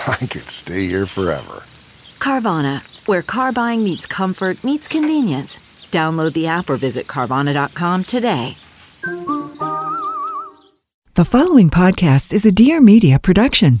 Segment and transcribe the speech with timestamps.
[0.06, 1.64] I could stay here forever.
[2.18, 5.58] Carvana, where car buying meets comfort, meets convenience.
[5.90, 8.56] Download the app or visit Carvana.com today.
[11.14, 13.80] The following podcast is a Dear Media production.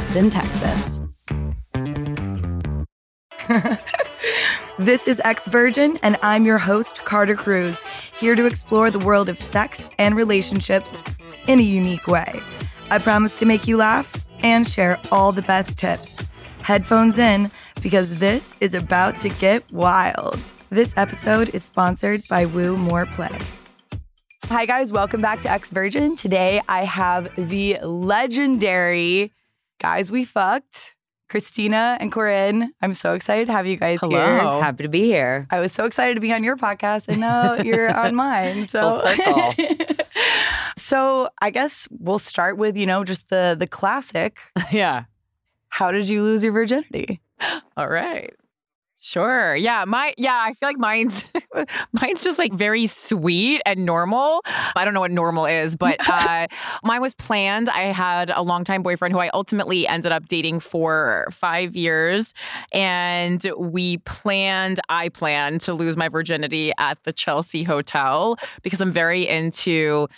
[0.00, 1.00] Texas.
[4.78, 7.82] This is Ex Virgin, and I'm your host, Carter Cruz,
[8.16, 11.02] here to explore the world of sex and relationships
[11.48, 12.40] in a unique way.
[12.92, 16.22] I promise to make you laugh and share all the best tips.
[16.62, 17.50] Headphones in,
[17.82, 20.38] because this is about to get wild.
[20.70, 23.36] This episode is sponsored by Woo More Play.
[24.44, 26.14] Hi, guys, welcome back to Ex Virgin.
[26.14, 29.32] Today I have the legendary
[29.78, 30.94] Guys We Fucked.
[31.30, 34.32] Krystyna and Corinne, I'm so excited to have you guys Hello.
[34.32, 34.32] here.
[34.32, 35.46] Happy to be here.
[35.50, 38.66] I was so excited to be on your podcast and now you're on mine.
[38.66, 39.02] So.
[40.76, 44.38] So I guess we'll start with, you know, just the the classic.
[44.72, 45.04] yeah.
[45.68, 47.20] How did you lose your virginity?
[47.76, 48.34] All right.
[49.08, 49.56] Sure.
[49.56, 49.86] Yeah.
[49.86, 51.24] My yeah, I feel like mine's
[51.92, 54.42] mine's just like very sweet and normal.
[54.76, 56.46] I don't know what normal is, but uh
[56.84, 57.70] mine was planned.
[57.70, 62.34] I had a longtime boyfriend who I ultimately ended up dating for five years.
[62.70, 68.92] And we planned, I planned to lose my virginity at the Chelsea Hotel because I'm
[68.92, 70.08] very into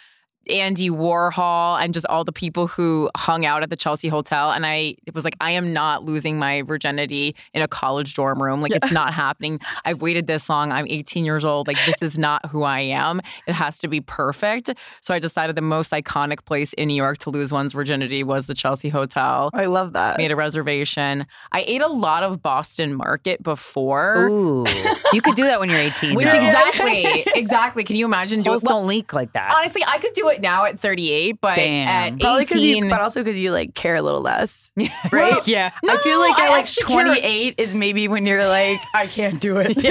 [0.51, 4.51] Andy Warhol and just all the people who hung out at the Chelsea Hotel.
[4.51, 8.43] And I it was like, I am not losing my virginity in a college dorm
[8.43, 8.61] room.
[8.61, 9.61] Like, it's not happening.
[9.85, 10.73] I've waited this long.
[10.73, 11.67] I'm 18 years old.
[11.67, 13.21] Like, this is not who I am.
[13.47, 14.71] It has to be perfect.
[15.01, 18.47] So I decided the most iconic place in New York to lose one's virginity was
[18.47, 19.51] the Chelsea Hotel.
[19.55, 20.19] I love that.
[20.19, 21.27] Made a reservation.
[21.53, 24.29] I ate a lot of Boston Market before.
[24.29, 24.67] Ooh,
[25.13, 26.15] you could do that when you're 18.
[26.15, 26.39] Which though.
[26.39, 27.85] exactly, exactly.
[27.85, 29.55] Can you imagine doing Holes don't leak like that.
[29.57, 31.89] Honestly, I could do it now at 38, but Damn.
[32.15, 35.47] at Probably 18, you, but also because you like care a little less, Well, right?
[35.49, 35.71] yeah.
[35.89, 39.07] I feel like No, at like actually care- 28 is maybe when you're like, I
[39.07, 39.77] can't do it.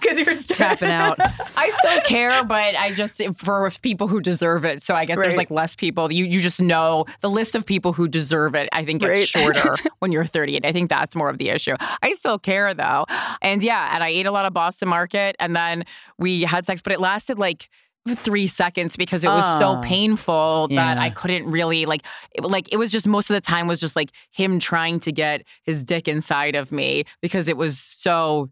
[0.00, 1.18] Because you're Tapping out.
[1.56, 4.82] I still care, but I just for people who deserve it.
[4.82, 6.10] So I guess there's like less people.
[6.12, 8.68] You you just know the list of people who deserve it.
[8.72, 9.18] I think Right.
[9.18, 10.64] it's shorter when you're 38.
[10.64, 11.74] I think that's more of the issue.
[12.02, 13.04] I still care though,
[13.42, 15.84] and yeah, and I ate a lot of Boston Market, and then
[16.18, 17.68] we had sex, but it lasted like
[18.14, 19.80] three seconds because it was so Oh.
[19.82, 21.02] painful that Yeah.
[21.02, 22.02] I couldn't really like
[22.32, 25.12] it, like it was just most of the time was just like him trying to
[25.12, 28.48] get his dick inside of me because it was so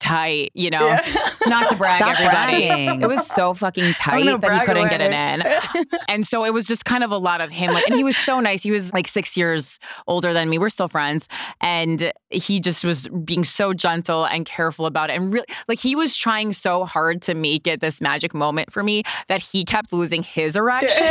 [0.00, 0.98] tight, you know.
[1.46, 2.66] Not to brag, Stop everybody.
[2.66, 3.02] bragging.
[3.02, 5.84] It was so fucking tight that he couldn't get it in.
[6.08, 7.72] And so it was just kind of a lot of him.
[7.74, 8.62] Like, and he was so nice.
[8.62, 10.56] He was like six years older than me.
[10.58, 11.28] We're still friends.
[11.60, 15.14] And he just was being so gentle and careful about it.
[15.16, 18.82] And really, like, he was trying so hard to make it this magic moment for
[18.82, 21.06] me that he kept losing his erection,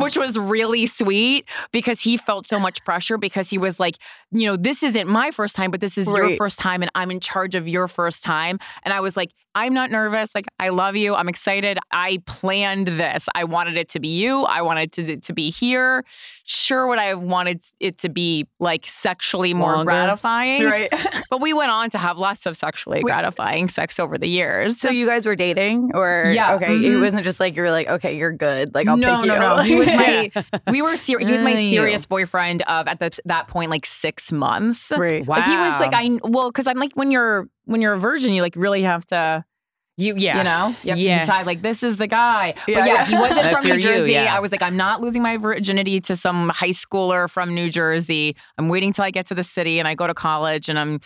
[0.00, 3.98] which was really sweet because he felt so much pressure because he was like,
[4.30, 7.10] you know, this isn't my first time, but this is your first time and I'm
[7.10, 8.58] in charge of your first time.
[8.84, 10.34] And I was like, I'm not nervous.
[10.34, 11.14] Like, I love you.
[11.14, 11.78] I'm excited.
[11.90, 13.26] I planned this.
[13.34, 14.44] I wanted it to be you.
[14.44, 16.04] I wanted to, to be here.
[16.44, 19.90] Sure, would I have wanted it to be like sexually more Longer.
[19.90, 20.64] gratifying?
[20.64, 20.92] Right.
[21.30, 24.80] But we went on to have lots of sexually gratifying sex over the years.
[24.80, 27.00] So you guys were dating, or Yeah, Okay, it mhm.
[27.02, 28.74] wasn't just like you were like, okay, you're good.
[28.74, 29.32] Like I'll no, pick you.
[29.38, 29.62] no, no.
[29.62, 30.30] He was my.
[30.70, 30.96] We were.
[30.96, 34.90] Ser- he was my serious boyfriend of at the, that point like six months.
[34.96, 35.26] Right.
[35.28, 35.98] Like he was like Wow.
[35.98, 39.04] I well because I'm like when you're when you're a virgin you like really have
[39.08, 39.44] to
[40.00, 40.38] You yeah.
[40.38, 41.14] you know you have Yeah.
[41.18, 42.54] to decide like this is the guy.
[42.68, 43.04] Yeah, but yeah, yeah.
[43.06, 44.12] he wasn't from New you're you, Jersey.
[44.12, 44.34] yeah.
[44.34, 48.36] I was like I'm not losing my virginity to some high schooler from New Jersey.
[48.56, 51.00] I'm waiting till I get to the city and I go to college and I'm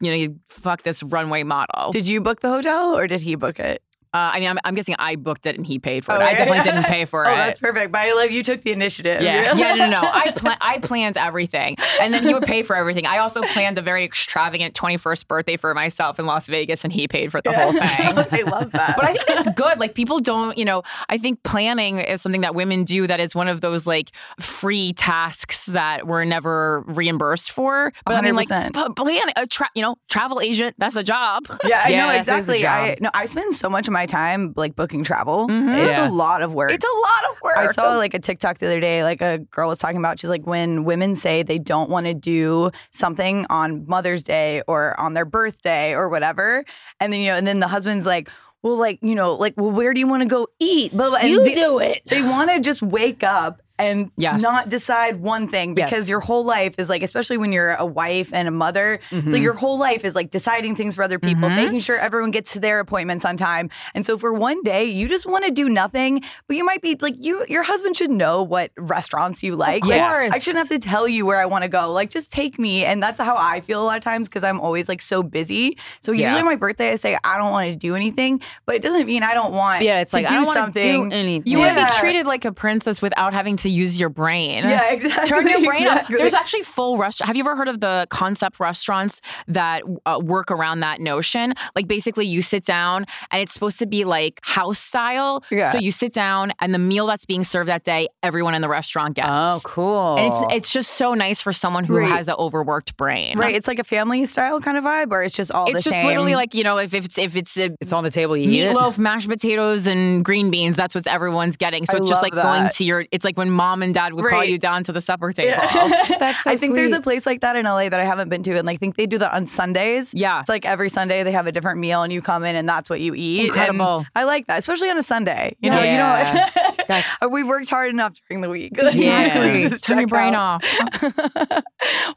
[0.00, 1.92] you know you fuck this runway model.
[1.92, 3.80] Did you book the hotel or did he book it?
[4.14, 6.18] Uh, I mean I'm, I'm guessing I booked it and he paid for it.
[6.18, 7.34] Oh, I definitely didn't pay for Oh, it.
[7.34, 7.92] Oh, that's perfect.
[7.92, 9.22] But I love you took the initiative.
[9.22, 10.00] Yeah, yeah, no, no, no.
[10.12, 13.06] I pla- I planned everything, and then he would pay for everything.
[13.06, 17.08] I also planned a very extravagant 21st birthday for myself in Las Vegas, and he
[17.08, 17.80] paid for the whole thing.
[18.32, 18.96] I love that.
[18.96, 19.78] But I think that's good.
[19.78, 23.34] Like people don't, you know, I think planning is something that women do that is
[23.34, 24.10] one of those like
[24.40, 27.92] free tasks that we're never reimbursed for.
[28.04, 28.74] But I mean, like 100%.
[28.74, 31.46] p- plan a tra- you know, travel agent, that's a job.
[31.64, 32.66] Yeah, I Yeah, know that is a exactly.
[32.66, 35.48] I no, I spend so much of my time like booking travel.
[35.48, 35.74] Mhm.
[35.86, 36.08] It's Yeah.
[36.08, 36.70] a lot of work.
[36.72, 37.56] It's a lot of work.
[37.56, 40.20] I saw like a TikTok the other day, like a girl was talking about.
[40.20, 44.98] She's like, when women say they don't want to do something on Mother's Day or
[45.00, 46.64] on their birthday or whatever,
[47.00, 48.28] and then you know, and then the husband's like,
[48.62, 50.92] well, like you know, like, well, where do you want to go eat?
[50.96, 52.02] But You do it.
[52.06, 54.40] They want to just wake up and Yes.
[54.42, 56.08] not decide one thing because Yes.
[56.08, 59.32] your whole life is like, especially when you're a wife and a mother, Mm-hmm.
[59.32, 62.52] like your whole life is like deciding things for other people, making sure everyone gets
[62.52, 63.70] to their appointments on time.
[63.94, 66.96] And so for one day, you just want to do nothing, but you might be
[67.00, 67.44] like you.
[67.48, 69.84] Your husband should know what restaurants you like.
[69.84, 70.30] Like, course.
[70.32, 71.92] I shouldn't have to tell you where I want to go.
[71.92, 74.60] Like just take me, and that's how I feel a lot of times because I'm
[74.60, 75.76] always like so busy.
[76.00, 76.38] So usually Yeah.
[76.38, 79.22] on my birthday, I say I don't want to do anything, but it doesn't mean
[79.22, 79.82] I don't want.
[79.82, 81.42] Yeah, it's like I don't want to do anything.
[81.50, 84.64] You want to be treated like a princess without having to use your brain.
[84.64, 85.26] Yeah, exactly.
[85.28, 86.14] Turn your brain exactly.
[86.16, 86.18] off.
[86.18, 87.26] There's actually full restaurant.
[87.28, 91.54] Have you ever heard of the concept restaurants that uh, work around that notion?
[91.74, 95.42] Like basically, you sit down and it's supposed to be like house style.
[95.50, 95.70] Yeah.
[95.72, 98.68] So you sit down and the meal that's being served that day, everyone in the
[98.68, 99.28] restaurant gets.
[99.30, 100.16] Oh, cool.
[100.16, 102.08] And it's it's just so nice for someone who Right.
[102.10, 103.38] has an overworked brain.
[103.38, 105.90] Right, it's like a family style kind of vibe, or it's just all It's the
[105.90, 106.06] just same.
[106.06, 108.36] literally like you know if, if it's if it's a it's on the table.
[108.36, 108.74] You eat it.
[108.76, 110.76] meatloaf, mashed potatoes, and green beans.
[110.76, 111.86] That's what everyone's getting.
[111.86, 113.04] So I it's just love like going to your.
[113.10, 115.52] It's like when mom and dad would call you down to the supper table.
[116.18, 118.42] That's so I think there's a place like that in LA that I haven't been
[118.44, 120.12] to, and I think they do that on Sundays.
[120.14, 120.40] Yeah.
[120.40, 122.90] it's like every Sunday they have a different meal, and you come in, and that's
[122.90, 123.46] what you eat.
[123.46, 123.98] Incredible.
[123.98, 125.56] And I like that, especially on a Sunday.
[125.60, 126.50] You know, Yeah.
[126.78, 128.72] you know, we worked hard enough during the week.
[128.76, 129.68] Exactly.
[129.68, 130.64] Just Turn your brain out.
[130.64, 131.62] off.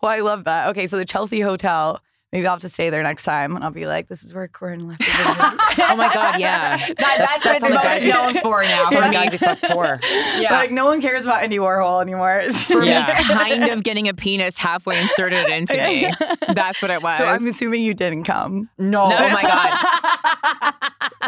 [0.01, 0.69] well, I love that.
[0.69, 2.01] Okay, so the Chelsea Hotel.
[2.35, 4.49] Maybe I'll have to stay there next time, and I'll be like, "This is where
[4.49, 5.05] Corinne left." the
[5.87, 6.75] Oh my god, yeah.
[6.97, 8.83] That, that's, that's what on the it's most guy- known for now.
[8.83, 9.99] That's For the me, guys who fuck tour.
[10.37, 10.51] yeah.
[10.51, 12.39] Like no one cares about Andy Warhol anymore.
[12.39, 12.91] It's for me.
[12.91, 16.11] Kind of getting a penis halfway inserted into me.
[16.53, 17.19] That's what it was.
[17.19, 18.69] So I'm assuming you didn't come.
[18.77, 20.73] no, oh my god,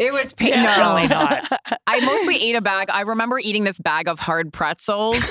[0.01, 0.49] it was pain.
[0.51, 1.23] Definitely no.
[1.23, 1.61] not.
[1.87, 2.89] I mostly ate a bag.
[2.89, 5.23] I remember eating this bag of hard pretzels.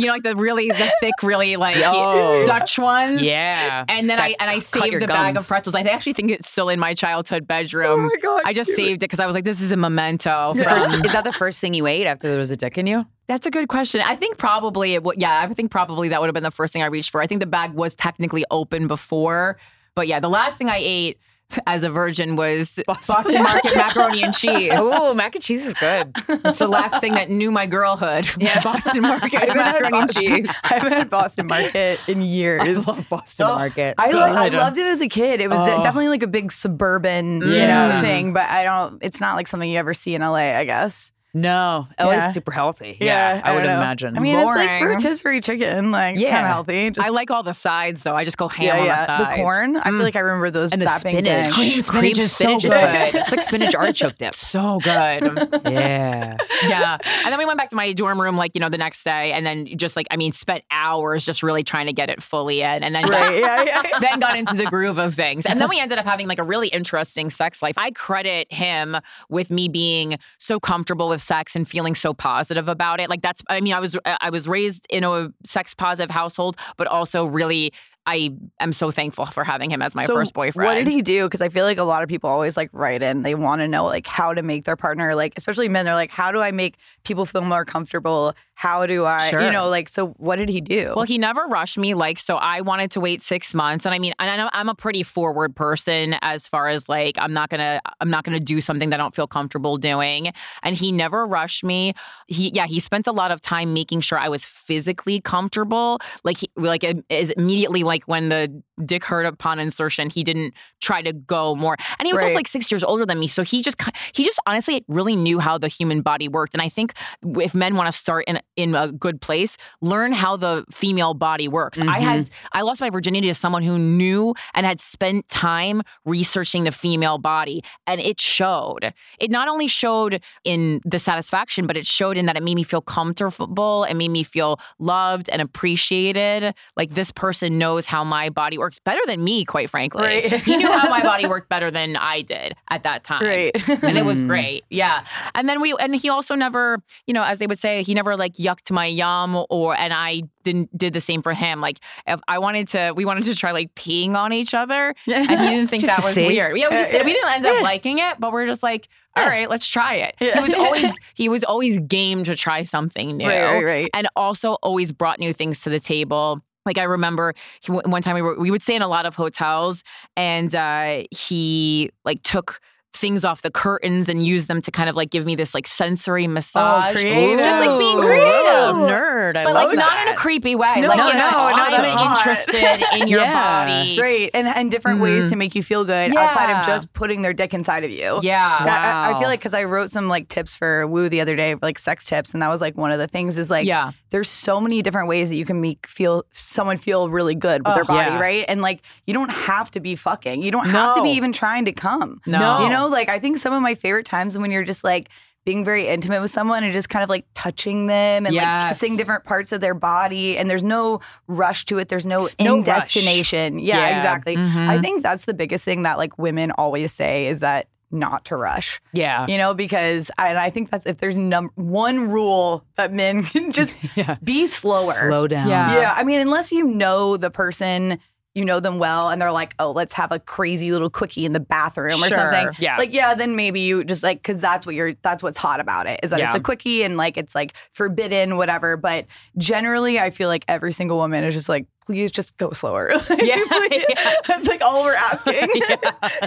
[0.00, 2.44] You know, like the really the thick, really like Oh.
[2.46, 3.22] Dutch ones.
[3.22, 3.84] Yeah.
[3.88, 5.44] And then I and I saved the bag gums.
[5.44, 5.74] of pretzels.
[5.74, 8.00] I actually think it's still in my childhood oh bedroom.
[8.00, 10.50] Oh my God, I just saved it because I was like, this is a memento.
[10.54, 12.86] Is, first- is that the first thing you ate after there was a dick in
[12.86, 13.04] you?
[13.28, 14.00] That's a good question.
[14.00, 15.20] I think probably it would.
[15.20, 17.20] Yeah, I think probably that would have been the first thing I reached for.
[17.22, 19.56] I think the bag was technically open before,
[19.94, 21.18] but yeah, the last thing I ate
[21.66, 24.72] as a virgin was Boston Market macaroni and cheese.
[24.74, 26.12] Oh, mac and cheese is good.
[26.28, 29.98] It's the last thing that knew my girlhood was Boston Market I haven't, had macaroni
[29.98, 30.54] and Boston, cheese.
[30.64, 32.62] I haven't had Boston Market in years.
[32.62, 33.94] I love Boston Oh, Market.
[33.98, 34.58] I, like, I God.
[34.58, 35.40] loved it as a kid.
[35.40, 35.66] It was Oh.
[35.82, 38.00] definitely like a big suburban, you know, mm.
[38.02, 38.32] thing.
[38.32, 38.98] But I don't.
[39.02, 40.56] It's not like something you ever see in LA.
[40.56, 41.12] I guess.
[41.32, 42.30] No, LA Yeah.
[42.30, 42.96] super healthy.
[43.00, 43.76] Yeah, I, would know.
[43.76, 44.16] imagine.
[44.16, 46.34] I mean, it's like rotisserie chicken, like Yeah.
[46.34, 46.90] kind of healthy.
[46.90, 48.16] Just, I like all the sides though.
[48.16, 48.96] I just go ham yeah, on yeah.
[48.96, 49.36] the sides.
[49.36, 49.76] The corn.
[49.76, 50.02] I feel mm.
[50.02, 50.72] like I remember those.
[50.72, 51.50] and the that being spinach, dang.
[51.52, 53.14] cream, Spinach is so spinach is good.
[53.20, 54.34] It's like spinach artichoke dip.
[54.50, 55.22] So good.
[55.70, 56.36] Yeah.
[56.66, 56.98] yeah.
[57.24, 59.32] And then we went back to my dorm room, like, you know, the next day.
[59.32, 62.62] And then just like, I mean, spent hours just really trying to get it fully
[62.62, 62.82] in.
[62.82, 63.98] And then, Right, yeah, yeah, yeah.
[64.00, 65.46] then got into the groove of things.
[65.46, 67.74] And then we ended up having like a really interesting sex life.
[67.78, 68.96] I credit him
[69.28, 73.08] with me being so comfortable with sex and feeling so positive about it.
[73.08, 76.86] Like, that's, I mean, I was, I was raised in a sex positive household, but
[76.86, 77.72] also really
[78.06, 80.66] I am so thankful for having him as my So first boyfriend.
[80.66, 81.24] What did he do?
[81.24, 83.22] Because I feel like a lot of people always like write in.
[83.22, 85.84] They want to know like how to make their partner like, especially men.
[85.84, 88.34] They're like, how do I make people feel more comfortable?
[88.54, 89.40] How do I, Sure.
[89.42, 89.88] you know, like.
[89.88, 90.92] So what did he do?
[90.94, 91.94] Well, he never rushed me.
[91.94, 94.68] Like, so I wanted to wait six months, and I mean, and I know I'm
[94.68, 98.60] a pretty forward person as far as like I'm not gonna I'm not gonna do
[98.60, 100.32] something that I don't feel comfortable doing.
[100.62, 101.94] And he never rushed me.
[102.26, 106.00] He yeah, he spent a lot of time making sure I was physically comfortable.
[106.22, 111.02] Like he like is immediately like when the dick hurt upon insertion, he didn't try
[111.02, 111.76] to go more.
[111.98, 113.76] And he was also like six years older than me, so he just
[114.14, 116.54] he just honestly really knew how the human body worked.
[116.54, 120.36] And I think if men want to start in in a good place, learn how
[120.36, 121.80] the female body works.
[121.80, 122.58] I had mm-hmm.
[122.58, 127.18] I lost my virginity to someone who knew and had spent time researching the female
[127.18, 128.94] body, and it showed.
[129.18, 132.62] It not only showed in the satisfaction, but it showed in that it made me
[132.62, 133.84] feel comfortable.
[133.84, 136.54] It made me feel loved and appreciated.
[136.76, 140.02] Like this person knows how my body works better than me, quite frankly.
[140.02, 140.32] Right.
[140.42, 143.54] he knew how my body worked better than I did at that time Right.
[143.82, 144.28] and it was mm-hmm.
[144.28, 144.64] great.
[144.70, 145.04] Yeah.
[145.34, 148.16] And then we and he also never, you know, as they would say, he never
[148.16, 151.60] like yucked my yum or and I didn't did the same for him.
[151.60, 155.28] Like if I wanted to we wanted to try like peeing on each other and
[155.28, 156.26] he didn't think that was see.
[156.26, 156.56] weird.
[156.56, 159.26] Yeah, we, just, uh, we didn't end up liking it, but we're just like, all
[159.26, 160.14] right, let's try it.
[160.18, 163.26] He was always he was always game to try something new.
[163.26, 163.90] Right, right, right.
[163.94, 166.42] And also always brought new things to the table.
[166.66, 169.14] Like I remember he, one time we were we would stay in a lot of
[169.14, 169.82] hotels
[170.16, 172.60] and uh, he like took
[172.92, 175.66] things off the curtains and used them to kind of like give me this like
[175.66, 176.94] sensory oh, massage.
[176.94, 177.44] creative.
[177.44, 178.26] Just like being creative.
[178.26, 179.36] Oh, nerd.
[179.36, 180.80] I But like not in a creepy way.
[180.80, 183.64] No, like no, know, no, I'm no, interested in your Yeah.
[183.64, 183.96] body.
[183.96, 184.30] Great.
[184.34, 185.38] And, and different ways to mm-hmm.
[185.38, 188.20] make you feel good outside of just putting their dick inside of you.
[188.22, 188.58] Yeah.
[188.60, 191.36] I- I, I feel like because I wrote some like tips for Woo the other
[191.36, 193.92] day, like sex tips, and that was like one of the things is like, Yeah.
[194.10, 197.74] there's so many different ways that you can make feel someone feel really good with
[197.74, 198.18] their body, yeah.
[198.18, 198.44] right?
[198.48, 200.42] And like, you don't have to be fucking.
[200.42, 202.20] You don't have to be even trying to come.
[202.26, 202.62] No.
[202.62, 205.08] You know, like I think some of my favorite times when you're just like
[205.46, 208.78] being very intimate with someone and just kind of like touching them and like Yes.
[208.78, 211.88] kissing different parts of their body and there's no rush to it.
[211.88, 212.94] There's no, No end rush.
[212.94, 213.58] destination.
[213.58, 213.96] Yeah, Yeah.
[213.96, 214.34] exactly.
[214.36, 214.80] I mm-hmm.
[214.82, 218.80] think that's the biggest thing that like women always say is that not to rush
[218.92, 219.26] Yeah.
[219.26, 223.50] you know because and i think that's if there's num- one rule that men can
[223.50, 223.76] just
[224.22, 225.48] be slower Slow down.
[225.48, 225.74] Yeah.
[225.74, 227.98] yeah i mean unless you know the person
[228.34, 231.32] you know them well and they're like oh let's have a crazy little quickie in
[231.32, 232.76] the bathroom or something Yeah.
[232.76, 235.86] like yeah then maybe you just like because that's what you're that's what's hot about
[235.88, 239.06] it is that it's a quickie and like it's like forbidden whatever but
[239.36, 243.22] generally i feel like every single woman is just like please just go slower Like,
[243.22, 244.14] Yeah, yeah.
[244.26, 245.34] that's like all we're asking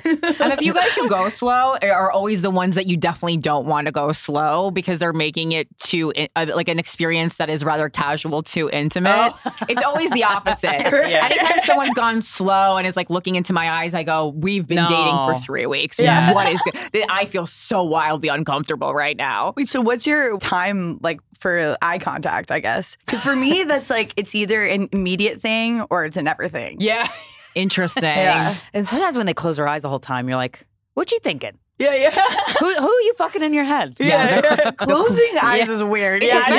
[0.05, 3.65] And the few guys who go slow are always the ones that you definitely don't
[3.65, 7.63] want to go slow because they're making it too uh, like an experience that is
[7.63, 9.33] rather casual to intimate.
[9.69, 10.69] It's always the opposite.
[10.73, 14.75] Anytime someone's gone slow and is like looking into my eyes, I go, "We've been
[14.77, 14.87] No.
[14.89, 15.99] dating for three weeks.
[15.99, 16.33] Yeah.
[16.33, 16.61] What is?
[16.91, 17.05] Good?
[17.09, 21.99] I feel so wildly uncomfortable right now." Wait, so what's your time like for eye
[21.99, 22.97] contact, I guess?
[23.05, 26.77] Because for me, that's like it's either an immediate thing or it's in everything.
[26.79, 27.07] Yeah.
[27.53, 28.03] Interesting.
[28.05, 28.55] Yeah.
[28.73, 31.59] And sometimes when they close their eyes the whole time, you're like, what you thinking?
[31.79, 32.11] Yeah, yeah.
[32.59, 33.95] Who, who are you fucking in your head?
[33.99, 36.21] Yeah, they're- closing eyes is weird.
[36.23, 36.49] It's yeah, I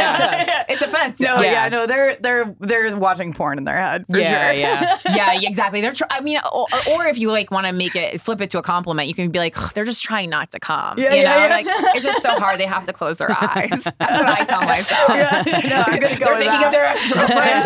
[0.44, 0.52] know.
[0.68, 1.24] It's offensive.
[1.24, 1.52] No, yeah.
[1.52, 1.68] Yeah.
[1.68, 4.60] no, they're they're they're watching porn in their head for yeah, sure.
[4.60, 4.98] yeah.
[5.14, 5.80] yeah, exactly.
[5.80, 5.92] They're.
[5.92, 8.58] Tr- I mean, or, or if you like want to make it flip it to
[8.58, 10.98] a compliment, you can be like, they're just trying not to come.
[10.98, 11.48] Yeah, you yeah, know, yeah.
[11.48, 12.58] like it's just so hard.
[12.58, 13.84] They have to close their eyes.
[13.98, 15.08] That's what I tell myself.
[15.10, 16.66] Yeah, no, I'm gonna go They're with thinking that.
[16.66, 17.64] of their ex girlfriend.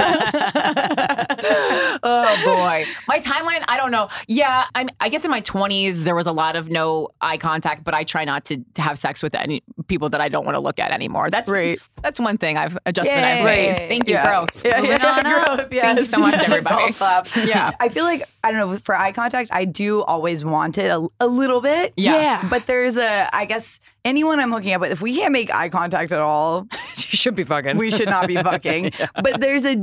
[2.03, 3.65] oh boy, my timeline.
[3.69, 4.11] I don't know.
[4.27, 4.91] Yeah, I'm.
[5.01, 8.05] I guess in my 20s there was a lot of no eye contact, but I
[8.05, 10.79] try not to, to have sex with any people that I don't want to look
[10.79, 11.31] at anymore.
[11.31, 11.79] That's Right.
[12.03, 13.39] That's one thing I've adjustment Yay.
[13.39, 13.77] I've made.
[13.89, 14.25] Thank you, Yeah.
[14.25, 14.65] growth.
[14.65, 15.47] Yeah, Moving yeah, on up.
[15.71, 16.95] growth, Thank you so much, everybody.
[17.49, 17.71] Yeah.
[17.81, 19.51] I feel like I don't know for eye contact.
[19.53, 21.93] I do always want it a, a little bit.
[21.97, 22.17] Yeah.
[22.21, 22.49] Yeah.
[22.49, 23.29] But there's a.
[23.35, 26.67] I guess anyone I'm hooking up with, if we can't make eye contact at all,
[26.73, 27.77] you should be fucking.
[27.77, 28.93] we should not be fucking.
[29.23, 29.75] But there's a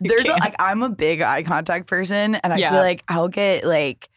[0.00, 2.70] there's a, like I'm a big eye contact person, and I Yeah.
[2.70, 4.08] feel like I'll get like.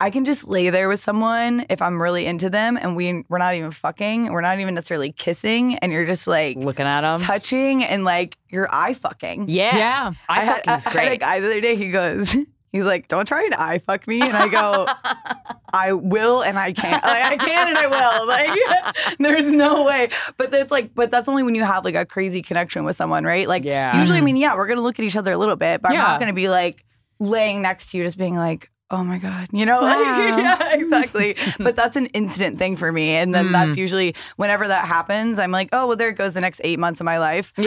[0.00, 3.38] I can just lay there with someone if I'm really into them and we we're
[3.38, 7.18] not even fucking, we're not even necessarily kissing, and you're just like looking at them.
[7.18, 9.46] touching and like you're eye fucking.
[9.48, 9.76] yeah.
[9.76, 10.12] Yeah.
[10.28, 11.20] I, had, fucking's I had a great.
[11.20, 11.74] guy the other day.
[11.74, 12.30] He goes,
[12.72, 14.86] he's like, "Don't try to eye fuck me," and I go,
[15.72, 17.02] "I will and I can't.
[17.02, 18.26] Like, I can and I will.
[18.28, 22.06] Like, there's no way." But that's like, but that's only when you have like a
[22.06, 23.48] crazy connection with someone, right?
[23.48, 23.98] Like, Yeah.
[23.98, 24.26] usually, I mm-hmm.
[24.26, 26.32] mean, yeah, we're gonna look at each other a little bit, but I'm not gonna
[26.32, 26.84] be like
[27.18, 28.70] laying next to you, just being like.
[28.90, 31.36] Oh my God, you know, like, yeah, exactly.
[31.58, 33.10] but that's an instant thing for me.
[33.10, 36.40] And then that's usually whenever that happens, I'm like, oh, well, there it goes the
[36.40, 37.52] next eight months of my life.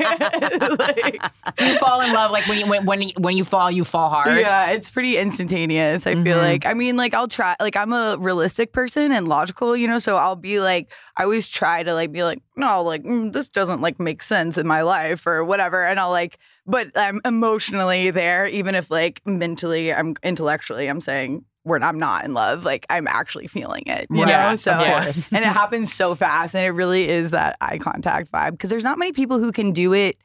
[0.00, 1.20] Like,
[1.56, 3.84] Do you fall in love like when you when when you, when you fall, you
[3.84, 4.38] fall hard?
[4.38, 6.06] yeah, it's pretty instantaneous.
[6.06, 9.76] I feel like, I mean, like, I'll try, like, I'm a realistic person and logical,
[9.76, 13.02] you know, so I'll be like, I always try to like be like, no, like,
[13.04, 15.84] mm, this doesn't like make sense in my life or whatever.
[15.84, 21.44] And I'll like, but I'm emotionally there, even if like mentally, I'm intellectually, I'm saying,
[21.62, 24.56] where I'm not in love, like I'm actually feeling it, you Yeah, know.
[24.56, 28.52] So, of and it happens so fast, and it really is that eye contact vibe
[28.52, 30.16] because there's not many people who can do it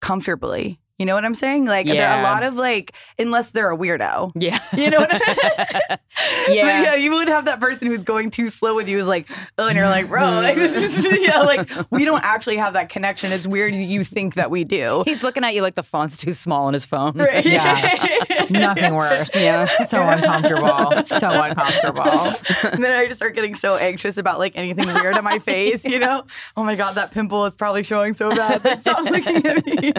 [0.00, 0.80] comfortably.
[0.98, 1.64] You know what I'm saying?
[1.64, 4.32] Like there are a lot of like, unless they're a weirdo.
[4.34, 4.58] Yeah.
[4.82, 5.98] You know what I mean?
[6.48, 6.80] Yeah.
[6.80, 9.28] But yeah, you would have that person who's going too slow with you is like,
[9.58, 10.56] oh, and you're like, bro, like,
[11.20, 13.32] yeah, like we don't actually have that connection.
[13.32, 15.02] It's weird you think that we do.
[15.06, 17.16] He's looking at you like the font's too small on his phone.
[17.16, 17.44] Right.
[17.44, 18.46] Yeah.
[18.50, 19.34] Nothing worse.
[19.34, 19.66] Yeah.
[19.86, 21.02] So uncomfortable.
[21.04, 22.34] So uncomfortable.
[22.72, 25.84] and then I just start getting so anxious about like anything weird on my face,
[25.84, 26.24] you know?
[26.56, 28.62] Oh my God, that pimple is probably showing so bad.
[28.62, 29.92] But stop looking at me.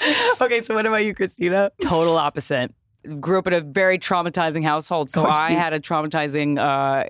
[0.40, 1.70] okay, so what about you, Krystyna?
[1.80, 2.72] Total opposite.
[3.20, 5.10] Grew up in a very traumatizing household.
[5.10, 7.04] So Oh, I had a traumatizing, uh,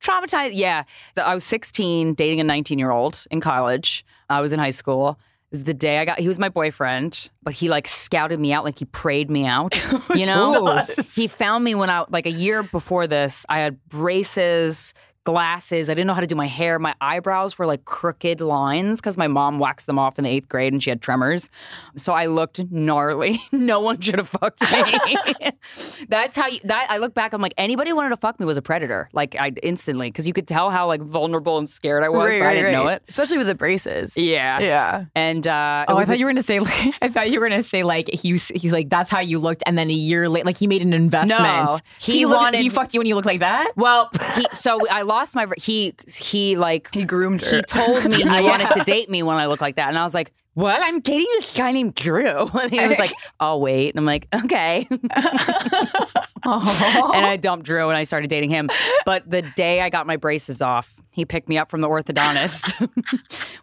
[0.00, 0.84] traumatized, yeah.
[1.16, 4.04] I was 16, dating a 19 year old in college.
[4.28, 5.18] I was in high school.
[5.50, 8.52] It was the day I got, he was my boyfriend, but he like scouted me
[8.52, 9.74] out, like he prayed me out.
[10.14, 10.84] You know?
[11.14, 14.94] He found me when I, like a year before this, I had braces,
[15.30, 15.88] glasses.
[15.88, 16.78] I didn't know how to do my hair.
[16.78, 20.48] My eyebrows were like crooked lines because my mom waxed them off in the eighth
[20.48, 21.50] grade and she had tremors.
[21.96, 23.40] So I looked gnarly.
[23.52, 25.16] no one should have fucked me.
[26.08, 28.56] That's how you, that I look back, I'm like, anybody wanted to fuck me was
[28.56, 29.08] a predator.
[29.12, 32.42] Like I instantly, because you could tell how like vulnerable and scared I was, but
[32.42, 33.02] I didn't know it.
[33.08, 34.16] Especially with the braces.
[34.16, 34.58] Yeah.
[34.60, 35.04] Yeah.
[35.14, 36.58] And uh, Oh, I thought the- you were gonna say.
[36.60, 39.38] Like, I thought you were gonna say like he was- he like that's how you
[39.38, 41.40] looked, and then a year later, like he made an investment.
[41.40, 43.72] No, he looked- wanted- he fucked you when you look like that.
[43.76, 47.56] Well, he, so I lost my he he like He groomed her.
[47.56, 48.40] he told me he Yeah.
[48.40, 50.80] wanted to date me when I look like that, and I was like, "What?
[50.82, 54.26] I'm dating this guy named Drew." And he was like, "I'll wait," and I'm like,
[54.34, 54.86] "Okay."
[56.44, 58.68] and I dumped Drew and I started dating him.
[59.04, 62.88] But the day I got my braces off, he picked me up from the orthodontist.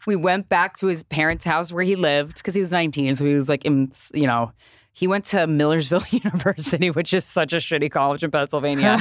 [0.05, 3.25] we went back to his parents' house where he lived because he was 19, so
[3.25, 4.51] he was like, in, you know.
[4.93, 8.97] He went to Millersville University, which is such a shitty college in Pennsylvania.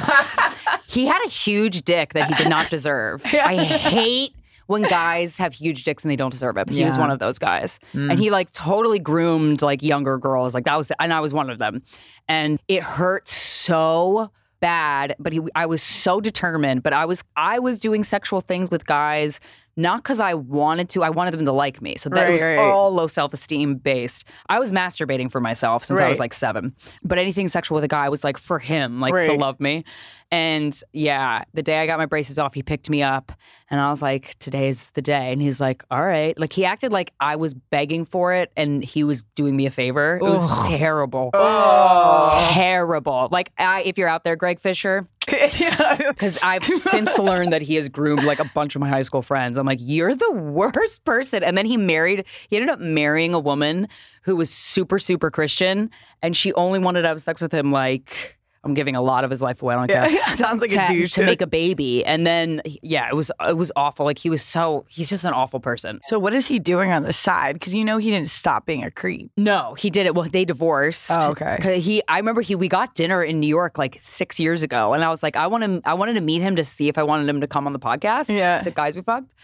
[0.88, 3.22] He had a huge dick that he did not deserve.
[3.24, 4.34] I hate
[4.66, 6.66] when guys have huge dicks and they don't deserve it.
[6.66, 7.78] But he was one of those guys.
[7.92, 8.10] Hmm.
[8.10, 10.54] And he like totally groomed like younger girls.
[10.54, 11.82] Like that was and I was one of them.
[12.28, 17.58] And it hurt so bad, but he I was so determined, but I was I
[17.58, 19.40] was doing sexual things with guys
[19.78, 21.96] not because I wanted to, I wanted them to like me.
[21.98, 22.56] So that Right, was right.
[22.56, 24.24] all low self esteem based.
[24.48, 26.74] I was masturbating for myself since I was like seven.
[27.04, 29.84] But anything sexual with a guy was like for him, like to love me.
[30.30, 33.32] And yeah, the day I got my braces off, he picked me up
[33.70, 35.30] and I was like, today's the day.
[35.30, 36.36] And he's like, all right.
[36.38, 39.70] Like he acted like I was begging for it and he was doing me a
[39.70, 40.16] favor.
[40.16, 41.30] It was terrible.
[41.32, 42.48] Oh.
[42.52, 43.28] Terrible.
[43.30, 47.88] Like I, if you're out there, Greg Fisher, because I've since learned that he has
[47.88, 49.58] groomed like a bunch of my high school friends.
[49.58, 51.44] I'm like, you're the worst person.
[51.44, 53.88] And then he married, he ended up marrying a woman
[54.22, 55.90] who was super, super Christian.
[56.22, 58.35] And she only wanted to have sex with him like,
[58.66, 59.74] I'm giving a lot of his life away.
[59.74, 60.08] I don't care.
[60.10, 60.34] Yeah.
[60.34, 61.12] Sounds like a to, douche.
[61.12, 62.04] to make a baby.
[62.04, 64.04] And then, yeah, it was it was awful.
[64.04, 66.00] Like he was so he's just an awful person.
[66.04, 67.54] so what is he doing on the side?
[67.54, 69.30] Because you know he didn't stop being a creep.
[69.36, 70.14] No, he did it.
[70.14, 71.10] Well, they divorced.
[71.12, 71.80] Oh, okay.
[71.80, 72.54] He, I remember he.
[72.54, 75.46] We got dinner in New York like six years ago, and I was like, I
[75.46, 75.80] want him.
[75.84, 77.78] I wanted to meet him to see if I wanted him to come on the
[77.78, 78.34] podcast.
[78.34, 78.60] Yeah.
[78.62, 79.34] To guys we fucked.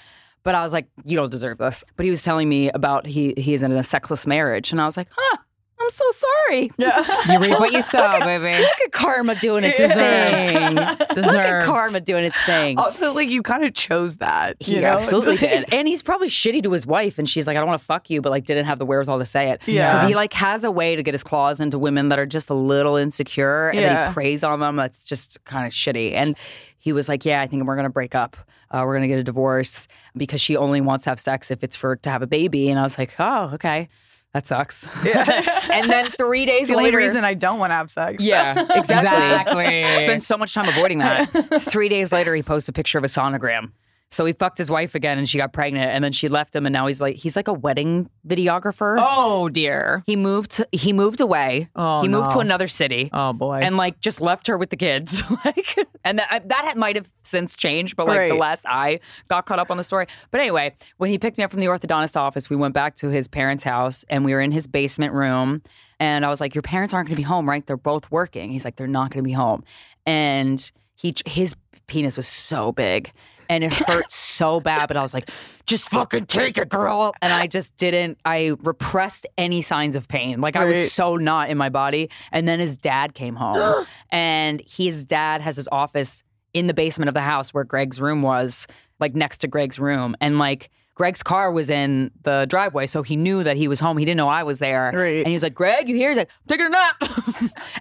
[0.44, 1.84] But I was like, you don't deserve this.
[1.96, 4.96] But he was telling me about he he's in a sexless marriage, and I was
[4.96, 5.36] like, huh.
[5.82, 6.70] I'm so sorry.
[6.78, 7.32] Yeah.
[7.32, 8.58] You reap what you sow, baby.
[8.60, 10.52] Look at karma doing its Deserved.
[10.54, 10.74] thing.
[10.76, 11.00] Look
[11.34, 12.78] at karma doing its thing.
[12.78, 14.56] also, like you kind of chose that.
[14.60, 14.98] He you know?
[14.98, 15.72] absolutely like- did.
[15.74, 17.18] And he's probably shitty to his wife.
[17.18, 19.18] And she's like, I don't want to fuck you, but like didn't have the wherewithal
[19.18, 19.60] to say it.
[19.66, 19.92] Yeah.
[19.92, 22.50] Because he like has a way to get his claws into women that are just
[22.50, 24.76] a little insecure and then he preys on them.
[24.76, 26.12] That's just kind of shitty.
[26.14, 26.36] And
[26.78, 28.36] he was like, Yeah, I think we're gonna break up.
[28.70, 31.76] Uh, we're gonna get a divorce because she only wants to have sex if it's
[31.76, 32.70] for to have a baby.
[32.70, 33.88] And I was like, Oh, okay.
[34.34, 34.86] That sucks.
[35.04, 36.96] and then three days It's the only later.
[36.96, 38.24] reason I don't want to have sex.
[38.24, 38.88] yeah, exactly.
[39.10, 39.94] Exactly.
[39.96, 41.26] Spent so much time avoiding that.
[41.62, 43.72] Three days later, he posts a picture of a sonogram.
[44.12, 46.66] So he fucked his wife again, and she got pregnant, and then she left him,
[46.66, 48.96] and now he's like he's like a wedding videographer.
[49.00, 50.02] Oh dear.
[50.06, 50.62] He moved.
[50.70, 51.70] He moved away.
[51.74, 53.08] Oh, he moved to another city.
[53.12, 53.60] Oh boy.
[53.62, 57.56] And like just left her with the kids, like, and that that might have since
[57.56, 60.06] changed, but like the last I got caught up on the story.
[60.30, 63.08] But anyway, when he picked me up from the orthodontist office, we went back to
[63.08, 65.62] his parents' house, and we were in his basement room,
[65.98, 67.66] And I was like, Your parents aren't going to be home, right?
[67.66, 68.50] They're both working.
[68.50, 69.64] He's like, They're not going to be home.
[70.04, 73.12] And he, his penis was so big
[73.52, 74.86] and it hurt so bad.
[74.86, 75.30] But I was like,
[75.66, 77.14] Just fucking take it, girl.
[77.20, 80.40] And I just didn't, I repressed any signs of pain.
[80.40, 82.08] Like I was so not in my body.
[82.32, 86.22] And then his dad came home and his dad has his office
[86.54, 88.66] in the basement of the house where Greg's room was,
[88.98, 90.16] like next to Greg's room.
[90.20, 93.96] And like Greg's car was in the driveway, so he knew that he was home.
[93.96, 94.92] He didn't know I was there.
[94.94, 95.18] Right.
[95.18, 96.10] And he was like, Greg, you here?
[96.10, 96.96] He's like, taking a nap.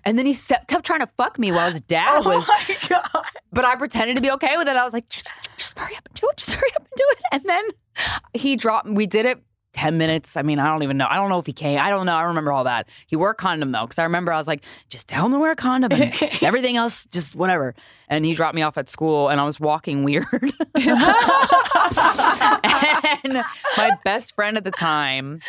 [0.06, 0.34] and then he
[0.67, 2.50] kept trying to fuck me while his dad oh was.
[2.50, 3.26] Oh my god.
[3.52, 4.76] But I pretended to be okay with it.
[4.78, 6.38] I was like, just, just hurry up and do it.
[6.38, 7.19] Just hurry up and do it.
[7.34, 7.63] And then
[8.34, 10.36] he dropped, we did it 10 minutes.
[10.36, 11.07] I mean, I don't even know.
[11.10, 11.79] I don't know if he came.
[11.79, 12.15] I don't know.
[12.15, 12.88] I remember all that.
[13.07, 15.39] He wore a condom though, because I remember I was like, just tell him to
[15.39, 17.73] wear a condom and everything else, just whatever.
[18.10, 20.25] And he dropped me off at school and I was walking weird.
[20.31, 20.53] and
[23.77, 25.39] my best friend at the time,